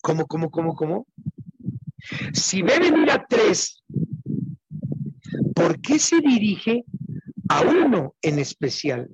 [0.00, 1.06] ¿Cómo, cómo, cómo, cómo?
[2.32, 3.77] Si ve venir a tres,
[5.68, 6.82] ¿por qué se dirige
[7.50, 9.06] a uno en especial?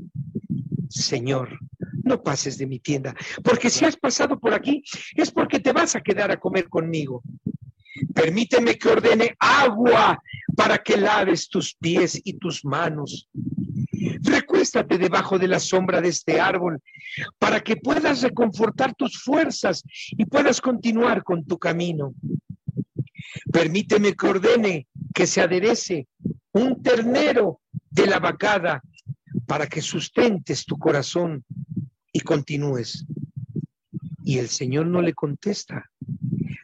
[0.88, 1.59] Señor,
[2.05, 4.84] no pases de mi tienda, porque si has pasado por aquí
[5.16, 7.24] es porque te vas a quedar a comer conmigo.
[8.14, 10.22] Permíteme que ordene agua
[10.57, 13.28] para que laves tus pies y tus manos.
[14.20, 16.80] Recuéstate debajo de la sombra de este árbol
[17.36, 19.82] para que puedas reconfortar tus fuerzas
[20.16, 22.14] y puedas continuar con tu camino.
[23.52, 26.07] Permíteme que ordene que se aderece
[26.55, 28.82] un ternero de la vacada
[29.46, 31.44] para que sustentes tu corazón
[32.12, 33.05] y continúes.
[34.24, 35.90] Y el Señor no le contesta,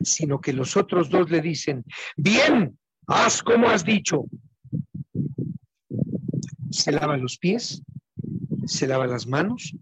[0.00, 1.84] sino que los otros dos le dicen,
[2.16, 4.24] bien, haz como has dicho.
[6.70, 7.82] Se lava los pies,
[8.64, 9.74] se lava las manos,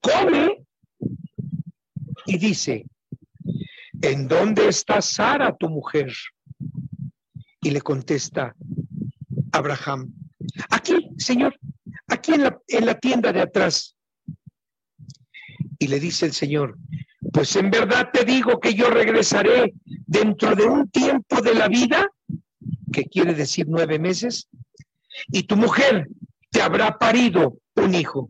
[0.00, 0.64] come
[2.26, 2.86] y dice,
[4.00, 6.12] ¿en dónde está Sara, tu mujer?
[7.60, 8.54] Y le contesta
[9.52, 10.12] Abraham,
[10.70, 11.58] aquí, Señor,
[12.08, 13.94] aquí en la, en la tienda de atrás.
[15.78, 16.78] Y le dice el Señor,
[17.32, 22.08] pues en verdad te digo que yo regresaré dentro de un tiempo de la vida,
[22.92, 24.48] que quiere decir nueve meses,
[25.28, 26.08] y tu mujer
[26.50, 28.28] te habrá parido un hijo.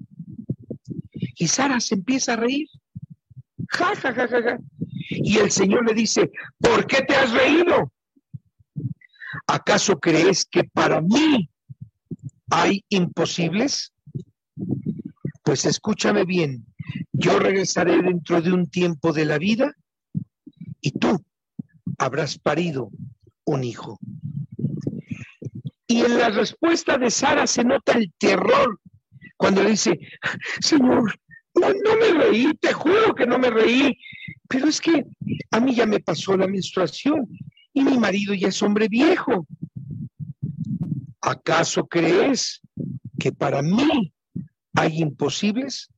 [1.36, 2.68] Y Sara se empieza a reír.
[3.68, 4.58] Ja, ja, ja, ja, ja.
[5.08, 7.92] Y el Señor le dice, ¿por qué te has reído?
[9.52, 11.50] ¿Acaso crees que para mí
[12.50, 13.92] hay imposibles?
[15.42, 16.64] Pues escúchame bien,
[17.12, 19.74] yo regresaré dentro de un tiempo de la vida
[20.80, 21.22] y tú
[21.98, 22.88] habrás parido
[23.44, 23.98] un hijo.
[25.86, 28.80] Y en la respuesta de Sara se nota el terror
[29.36, 30.00] cuando le dice,
[30.60, 31.14] Señor,
[31.56, 33.98] no, me reí, te juro que no me reí,
[34.48, 35.04] pero es que
[35.50, 37.28] a mí ya me pasó la menstruación
[37.72, 39.46] y mi marido ya es hombre viejo.
[41.20, 42.60] ¿Acaso crees
[43.18, 44.12] que para mí
[44.74, 45.88] hay imposibles?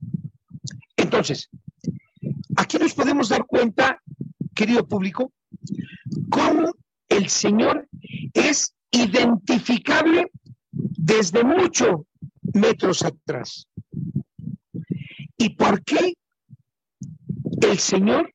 [0.96, 1.48] Entonces,
[2.56, 4.00] aquí nos podemos dar cuenta,
[4.54, 5.32] querido público,
[6.30, 6.74] cómo
[7.08, 7.88] el Señor
[8.32, 10.30] es identificable
[10.70, 12.02] desde muchos
[12.52, 13.66] metros atrás.
[15.36, 16.14] ¿Y por qué
[17.62, 18.34] el Señor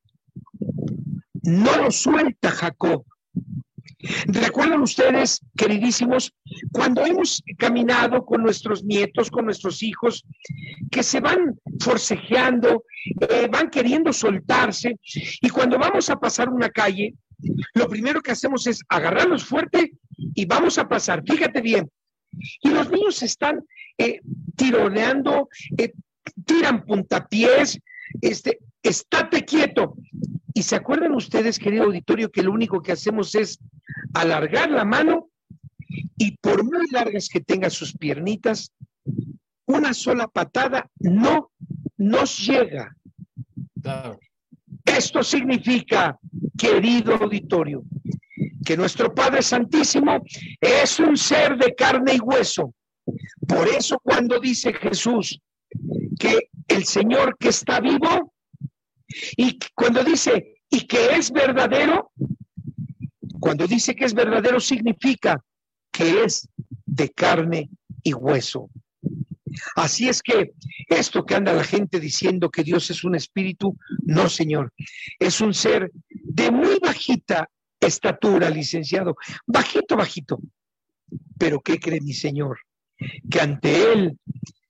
[1.44, 3.06] no lo suelta Jacob.
[4.28, 6.34] ¿Recuerdan ustedes, queridísimos,
[6.72, 10.26] cuando hemos caminado con nuestros nietos, con nuestros hijos,
[10.90, 12.86] que se van forcejeando,
[13.20, 14.98] eh, van queriendo soltarse,
[15.42, 17.14] y cuando vamos a pasar una calle,
[17.74, 19.92] lo primero que hacemos es agarrarlos fuerte
[20.34, 21.90] y vamos a pasar, fíjate bien.
[22.62, 23.66] Y los niños están
[23.98, 24.22] eh,
[24.56, 25.92] tironeando, eh,
[26.46, 27.80] tiran puntapiés,
[28.22, 29.96] este, estate quieto.
[30.54, 33.60] Y se acuerdan ustedes, querido auditorio, que lo único que hacemos es
[34.14, 35.30] alargar la mano
[36.18, 38.72] y por muy largas que tenga sus piernitas,
[39.66, 41.52] una sola patada no
[41.98, 42.96] nos llega.
[44.86, 46.18] Esto significa,
[46.58, 47.84] querido auditorio,
[48.66, 50.24] que nuestro Padre Santísimo
[50.60, 52.74] es un ser de carne y hueso.
[53.48, 55.40] Por eso cuando dice Jesús
[56.20, 58.34] que el Señor que está vivo
[59.38, 62.12] y cuando dice y que es verdadero,
[63.40, 65.44] cuando dice que es verdadero significa
[65.92, 66.48] que es
[66.86, 67.70] de carne
[68.04, 68.70] y hueso.
[69.76, 70.54] Así es que
[70.88, 74.72] esto que anda la gente diciendo que Dios es un espíritu, no, Señor,
[75.18, 79.16] es un ser de muy bajita estatura, licenciado,
[79.46, 80.40] bajito, bajito.
[81.38, 82.60] Pero ¿qué cree mi Señor?
[83.30, 84.20] Que ante Él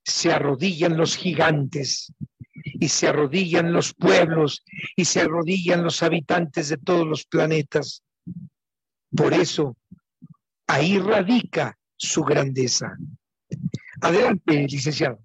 [0.04, 2.12] se arrodillan los gigantes
[2.64, 4.64] y se arrodillan los pueblos
[4.96, 8.02] y se arrodillan los habitantes de todos los planetas.
[9.16, 9.76] Por eso,
[10.66, 12.96] ahí radica su grandeza.
[14.00, 15.20] Adelante, licenciado.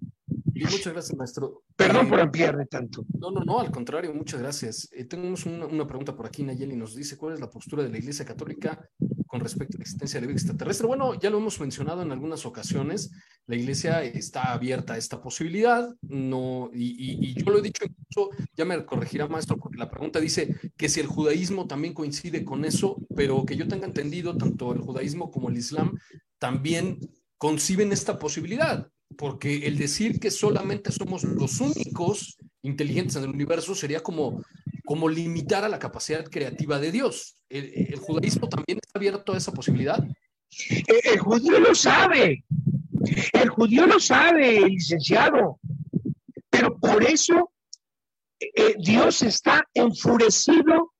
[0.54, 1.62] muchas gracias, maestro.
[1.76, 3.04] Perdón por ampliarme tanto.
[3.18, 4.88] No, no, no, al contrario, muchas gracias.
[4.92, 7.90] Eh, tenemos una, una, pregunta por aquí, Nayeli nos dice, ¿cuál es la postura de
[7.90, 8.88] la Iglesia Católica
[9.26, 10.86] con respecto a la existencia de la vida extraterrestre.
[10.86, 13.10] Bueno, ya lo hemos mencionado en algunas ocasiones,
[13.46, 18.64] la iglesia está abierta a esta posibilidad, no, y, yo lo he dicho incluso, ya
[18.64, 22.96] me corregirá maestro, porque la pregunta dice que si el judaísmo también coincide con eso,
[23.14, 25.96] pero que yo tenga entendido, tanto el judaísmo como el islam
[26.38, 26.98] también
[27.38, 33.74] conciben esta posibilidad, porque el decir que solamente somos los únicos inteligentes en el universo
[33.74, 34.42] sería como
[34.86, 37.36] como limitar a la capacidad creativa de Dios.
[37.50, 40.02] ¿El, judaísmo también está abierto a esa posibilidad?
[40.86, 42.44] El, judío lo sabe.
[43.32, 45.58] El judío lo sabe, licenciado.
[46.50, 47.52] Pero por eso
[48.40, 50.92] eh, Dios está enfurecido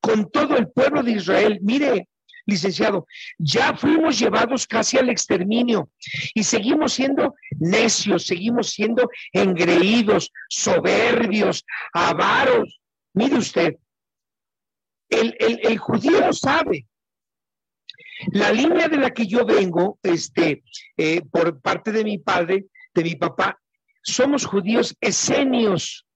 [0.00, 1.58] con todo el pueblo de Israel.
[1.62, 2.08] Mire,
[2.46, 3.06] licenciado,
[3.38, 5.90] ya fuimos llevados casi al exterminio
[6.34, 12.80] y seguimos siendo necios, seguimos siendo engreídos, soberbios, avaros,
[13.16, 13.76] Mire usted,
[15.08, 16.86] el, judío sabe.
[18.32, 20.62] La línea de la que yo vengo, este,
[20.96, 23.58] eh, por parte de mi padre, de mi papá,
[24.02, 26.06] somos judíos esenios,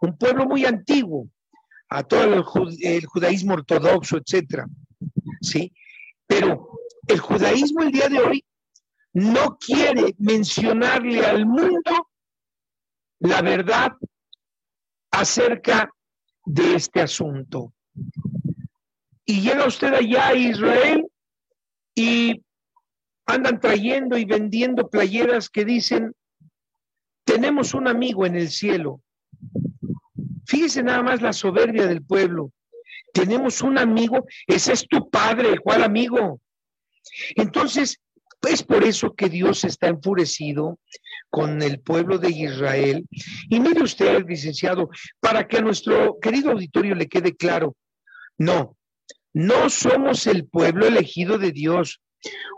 [0.00, 1.28] un pueblo muy antiguo,
[1.88, 2.42] a todo el,
[3.04, 4.66] judaísmo ortodoxo, etcétera.
[5.40, 5.72] ¿Sí?
[6.26, 6.70] Pero
[7.06, 8.44] el judaísmo el día de hoy
[9.12, 12.10] no quiere mencionarle al mundo
[13.18, 13.92] la verdad
[15.10, 15.92] acerca
[16.44, 17.74] de este asunto.
[19.24, 21.09] Y llega usted allá a Israel
[22.00, 22.42] y
[23.26, 26.14] andan trayendo y vendiendo playeras que dicen,
[27.24, 29.02] tenemos un amigo en el cielo.
[30.46, 32.52] Fíjese nada más la soberbia del pueblo.
[33.12, 36.40] Tenemos un amigo, ese es tu padre, ¿cuál amigo?
[37.36, 38.00] Entonces,
[38.48, 40.78] es por eso que Dios está enfurecido
[41.28, 43.06] con el pueblo de Israel.
[43.48, 44.88] Y mire usted, licenciado,
[45.20, 47.76] para que a nuestro querido auditorio le quede claro,
[48.38, 48.78] no,
[49.32, 52.00] no somos el pueblo elegido de Dios.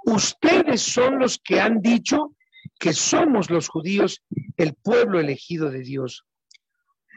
[0.04, 2.34] Ustedes son los que han dicho
[2.78, 4.22] que somos los judíos
[4.56, 6.24] el pueblo elegido de Dios.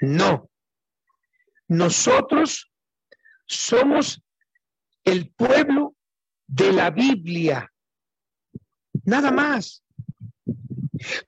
[0.01, 0.49] No,
[1.68, 2.72] nosotros
[3.47, 4.22] somos
[5.03, 5.95] el pueblo
[6.47, 7.72] de la Biblia.
[9.03, 9.84] Nada más.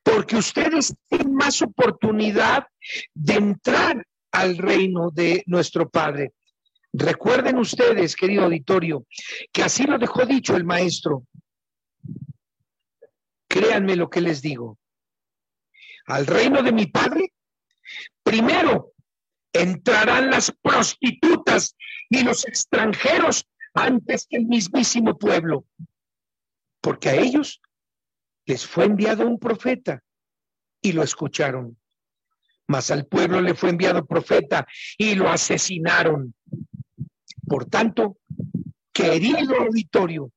[0.03, 2.65] Porque ustedes tienen más oportunidad
[3.13, 6.34] de entrar al reino de nuestro Padre.
[6.99, 9.05] Recuerden ustedes, querido auditorio,
[9.53, 11.27] que así lo dejó dicho el maestro.
[13.47, 14.79] Créanme lo que les digo.
[16.07, 17.33] Al reino de mi Padre,
[18.23, 18.93] primero
[19.53, 21.75] entrarán las prostitutas
[22.09, 25.67] y los extranjeros antes que el mismísimo pueblo,
[26.81, 27.61] porque a ellos
[28.47, 30.01] les fue enviado un profeta
[30.81, 31.77] y lo escucharon.
[32.65, 34.65] Mas al pueblo le fue enviado profeta
[34.97, 36.33] y lo asesinaron.
[37.47, 38.17] Por tanto,
[38.91, 40.31] querido auditorio,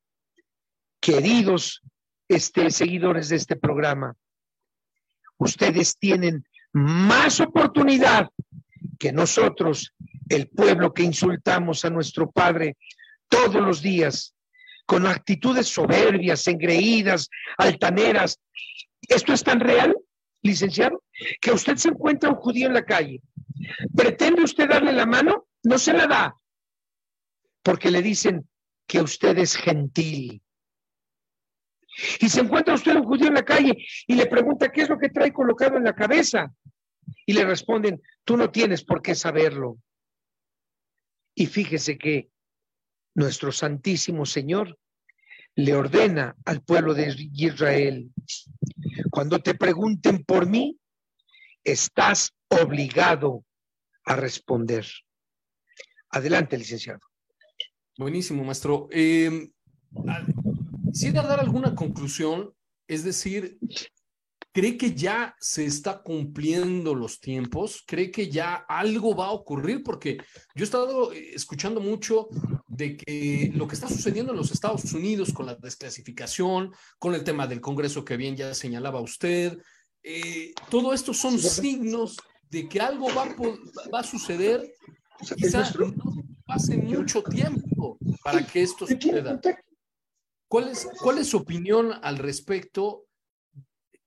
[1.01, 1.83] queridos
[2.29, 4.15] este, seguidores de este programa,
[5.39, 8.31] ustedes tienen más oportunidad
[8.99, 9.93] que nosotros
[10.29, 12.77] el pueblo que insultamos a nuestro Padre
[13.29, 14.35] todos los días,
[14.87, 18.39] con actitudes soberbias, engreídas, altaneras.
[19.09, 19.97] ¿Esto es tan real,
[20.43, 21.03] licenciado?
[21.41, 23.21] Que usted se encuentra un judío en la calle.
[23.97, 25.47] ¿Pretende usted darle la mano?
[25.65, 26.40] No se la da.
[27.63, 28.49] Porque le dicen
[28.87, 30.43] que usted es gentil.
[32.21, 34.99] Y se encuentra usted un judío en la calle y le pregunta qué es lo
[34.99, 36.53] que trae colocado en la cabeza.
[37.27, 39.79] Y le responden, tú no tienes por qué saberlo.
[41.35, 42.31] Y fíjese que
[43.15, 44.79] nuestro Santísimo Señor
[45.57, 48.11] le ordena al pueblo de Israel,
[49.11, 50.79] cuando te pregunten por mí,
[51.65, 53.45] estás obligado
[54.05, 54.87] a responder.
[56.11, 57.10] Adelante, licenciado.
[58.01, 58.89] Buenísimo, maestro.
[58.91, 59.51] Eh,
[61.13, 62.51] dar alguna conclusión,
[62.89, 63.59] es decir,
[64.53, 67.85] ¿Cree que ya se está cumpliendo los tiempos?
[67.87, 69.85] ¿Cree que ya algo va a ocurrir?
[69.85, 70.17] Porque
[70.57, 72.29] yo he estado eh, escuchando mucho
[72.67, 77.23] de que lo que está sucediendo en los Estados Unidos con la desclasificación, con el
[77.23, 79.57] tema del Congreso que bien ya señalaba usted,
[80.03, 82.17] eh, todo esto son signos
[82.49, 83.29] de que algo va,
[83.95, 84.69] va a suceder.
[85.37, 86.20] Quizás no
[86.51, 89.41] pase mucho tiempo para que esto suceda.
[90.49, 93.07] ¿Cuál es, ¿Cuál es su opinión al respecto?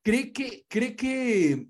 [0.03, 1.69] ¿Cree que, cree que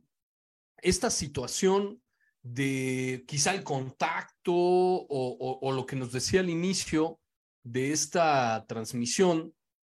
[0.82, 2.02] esta situación
[2.42, 7.20] de quizá el contacto o, lo que nos decía al inicio
[7.64, 9.54] de esta transmisión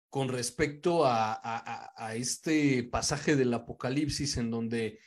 [0.09, 1.39] con respecto a,
[1.95, 4.99] a, este pasaje del Apocalipsis en donde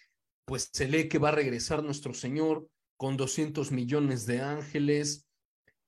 [0.46, 5.27] pues se lee que va a regresar nuestro Señor con 200 millones de ángeles.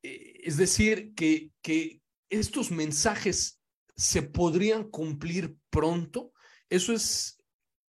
[0.03, 3.61] Eh, es decir, que, que estos mensajes
[3.97, 6.33] se podrían cumplir pronto.
[6.69, 7.43] Eso es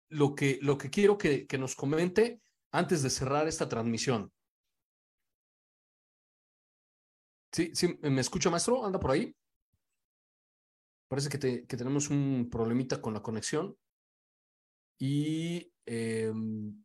[0.09, 2.40] lo que, lo que quiero que, que nos comente
[2.72, 4.32] antes de cerrar esta transmisión.
[7.52, 8.84] Sí, sí, ¿me escucha, maestro?
[8.84, 9.34] ¿Anda por ahí?
[11.09, 13.76] Parece que, que tenemos un problemita con la conexión.
[14.98, 16.84] Y em,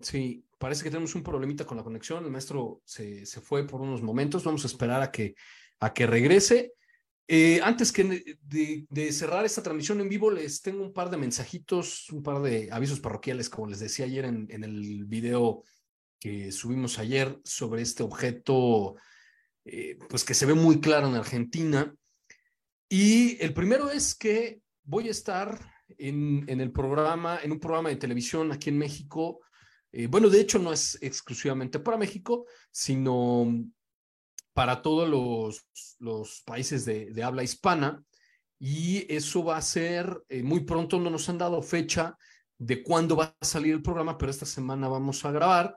[0.00, 2.24] sí, parece que tenemos un problemita con la conexión.
[2.24, 4.44] El maestro se, se, fue por unos momentos.
[4.44, 5.34] Vamos a esperar a que,
[5.80, 6.72] a que regrese.
[7.28, 12.08] Eh, antes que de, cerrar esta transmisión en vivo, les tengo un par de mensajitos,
[12.10, 15.64] un par de avisos parroquiales, como les decía ayer en, el video
[16.20, 18.94] que subimos ayer sobre este objeto,
[19.64, 21.92] eh, pues que se ve muy claro en Argentina.
[22.88, 25.58] Y el primero es que voy a estar
[25.98, 29.40] en, el programa, en un programa de televisión aquí en México.
[29.98, 33.50] Eh, bueno, de hecho no es exclusivamente para México, sino
[34.52, 35.08] para todos
[35.98, 38.04] los, países de, de, habla hispana
[38.58, 42.14] y eso va a ser eh, muy pronto, no nos han dado fecha
[42.58, 45.74] de cuándo va a salir el programa, pero esta semana vamos a grabar.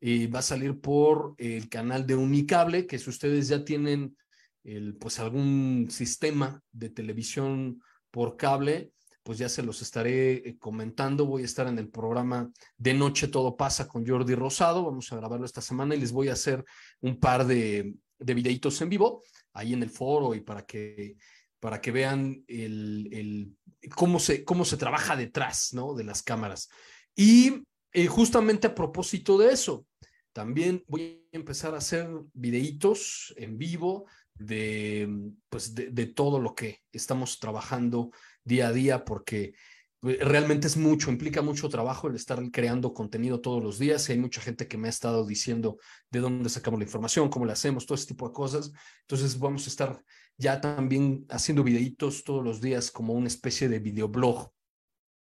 [0.00, 4.16] Eh, va a salir por el canal de Unicable, que si ustedes ya tienen
[4.64, 8.92] el, pues algún sistema de televisión por cable,
[9.28, 11.26] pues ya se los estaré eh, comentando.
[11.26, 14.82] Voy a estar en el programa De Noche Todo Pasa con Jordi Rosado.
[14.82, 16.64] Vamos a grabarlo esta semana y les voy a hacer
[17.02, 19.22] un par de, de videitos en vivo
[19.52, 21.16] ahí en el foro y para que,
[21.60, 25.92] para que vean el, el, cómo, se, cómo se trabaja detrás ¿no?
[25.92, 26.70] de las cámaras.
[27.14, 29.84] Y eh, justamente a propósito de eso,
[30.32, 34.06] también voy a empezar a hacer videitos en vivo
[34.36, 35.06] de,
[35.50, 38.10] pues de, de todo lo que estamos trabajando
[38.48, 39.54] día a día, porque
[40.02, 44.40] realmente es mucho, implica mucho trabajo el estar creando contenido todos los días hay mucha
[44.40, 45.78] gente que me ha estado diciendo
[46.10, 48.72] de dónde sacamos la información, cómo le hacemos, todo ese tipo de cosas.
[49.02, 50.04] Entonces vamos a estar
[50.36, 54.50] ya también haciendo videitos todos los días como una especie de videoblog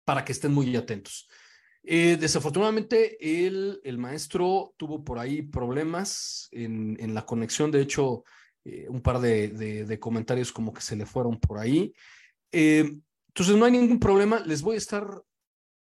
[0.04, 1.28] para que estén muy atentos.
[1.82, 7.70] Eh, desafortunadamente, el, el maestro tuvo por ahí problemas en, en la conexión.
[7.70, 8.24] De hecho,
[8.68, 11.94] eh, un par de, comentarios como que se le fueron por ahí.
[12.50, 12.96] Eh,
[13.36, 14.40] entonces, no hay ningún problema.
[14.46, 15.22] Les voy a estar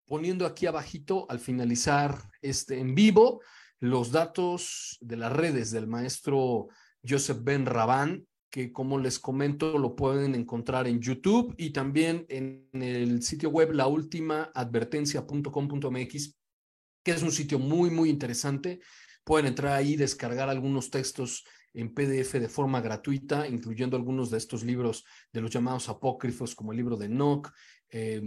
[0.04, 3.40] poniendo aquí abajito al finalizar este en vivo
[3.80, 6.68] los datos de las redes del maestro
[7.02, 12.68] Joseph Ben Rabán, que como les comento lo pueden encontrar en YouTube y también en
[12.74, 16.36] el sitio web laultimaadvertencia.com.mx,
[17.02, 18.80] que es un sitio muy, muy interesante.
[19.24, 21.46] Pueden entrar ahí, descargar algunos textos
[21.76, 26.72] en PDF de forma gratuita, incluyendo algunos de estos libros de los llamados apócrifos, como
[26.72, 27.52] el libro de Nock,
[27.90, 28.22] eh,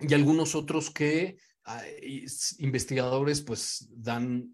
[0.00, 1.38] y algunos otros que
[2.58, 4.50] investigadores pues dan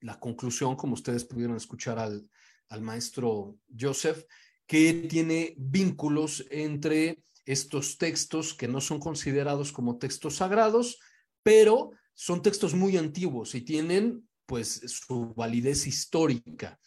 [0.00, 2.28] la conclusión, como ustedes pudieron escuchar al,
[2.68, 4.24] al maestro Joseph,
[4.66, 10.98] que tiene vínculos entre estos textos que no son considerados como textos sagrados,
[11.42, 16.78] pero son textos muy antiguos y tienen pues su validez histórica.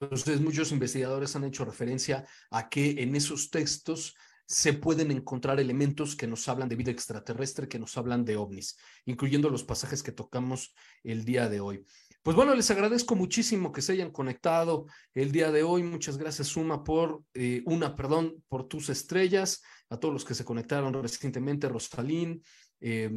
[0.00, 4.14] Entonces, muchos investigadores han hecho referencia a que en esos textos
[4.46, 8.78] se pueden encontrar elementos que nos hablan de vida extraterrestre, que nos hablan de ovnis,
[9.04, 10.74] incluyendo los pasajes que tocamos
[11.04, 11.84] el día de hoy.
[12.22, 15.82] Pues bueno, les agradezco muchísimo que se hayan conectado el día de hoy.
[15.82, 20.44] Muchas gracias, Suma, por eh, una, perdón, por tus estrellas, a todos los que se
[20.44, 22.42] conectaron recientemente, Rosalín,
[22.80, 23.10] eh,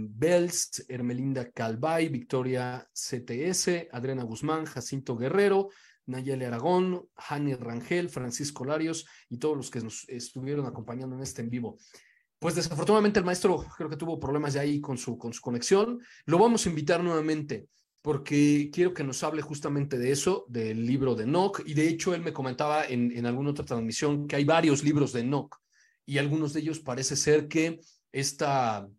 [0.87, 5.69] Hermelinda Calvay, Victoria CTS, Adriana Guzmán, Jacinto Guerrero,
[6.07, 11.41] Nayeli Aragón, Jani Rangel, Francisco Larios y todos los que nos estuvieron acompañando en este
[11.41, 11.77] en vivo.
[12.39, 16.01] Pues desafortunadamente el maestro creo que tuvo problemas ya ahí con su, con su conexión.
[16.25, 17.67] Lo vamos a invitar nuevamente
[18.01, 21.61] porque quiero que nos hable justamente de eso, del libro de Enoch.
[21.65, 25.21] Y de hecho él me comentaba en, alguna otra transmisión que hay varios libros de
[25.21, 25.55] Enoch
[26.05, 27.79] y algunos de ellos parece ser que
[28.11, 28.89] esta,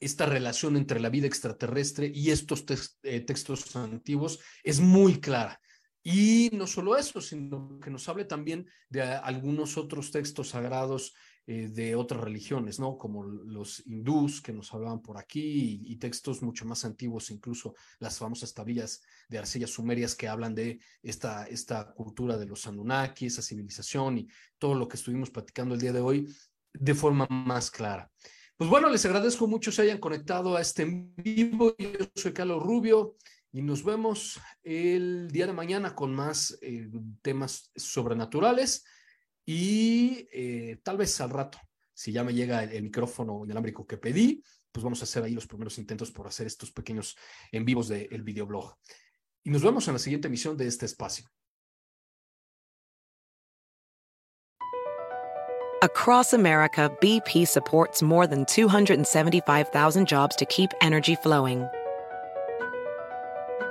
[0.00, 2.64] esta relación entre la vida extraterrestre y estos
[3.04, 5.60] eh, textos antiguos es muy clara.
[6.06, 11.14] Y no solo eso, sino que nos hable también de algunos otros textos sagrados
[11.46, 12.98] eh, de otras religiones, ¿no?
[12.98, 18.18] Como los hindús que nos hablaban por aquí y, textos mucho más antiguos, incluso las
[18.18, 23.40] famosas tablillas de arcillas sumerias que hablan de esta, esta cultura de los Anunnaki, esa
[23.40, 24.28] civilización y
[24.58, 26.28] todo lo que estuvimos platicando el día de hoy
[26.74, 28.10] de forma más clara.
[28.56, 31.74] Pues bueno, les agradezco mucho se hayan conectado a este en vivo.
[31.78, 33.16] Yo soy Carlos Rubio
[33.54, 36.90] y nos vemos el día de mañana con más eh,
[37.22, 38.84] temas sobrenaturales
[39.46, 41.58] y eh, tal vez al rato,
[41.92, 45.46] si ya me llega el, micrófono inalámbrico que pedí, pues vamos a hacer ahí los
[45.46, 47.16] primeros intentos por hacer estos pequeños
[47.52, 48.76] en vivos del videoblog.
[49.44, 51.24] Y nos vemos en la siguiente emisión de este espacio.
[55.80, 61.68] Across America, BP supports more than 275,000 jobs to keep energy flowing.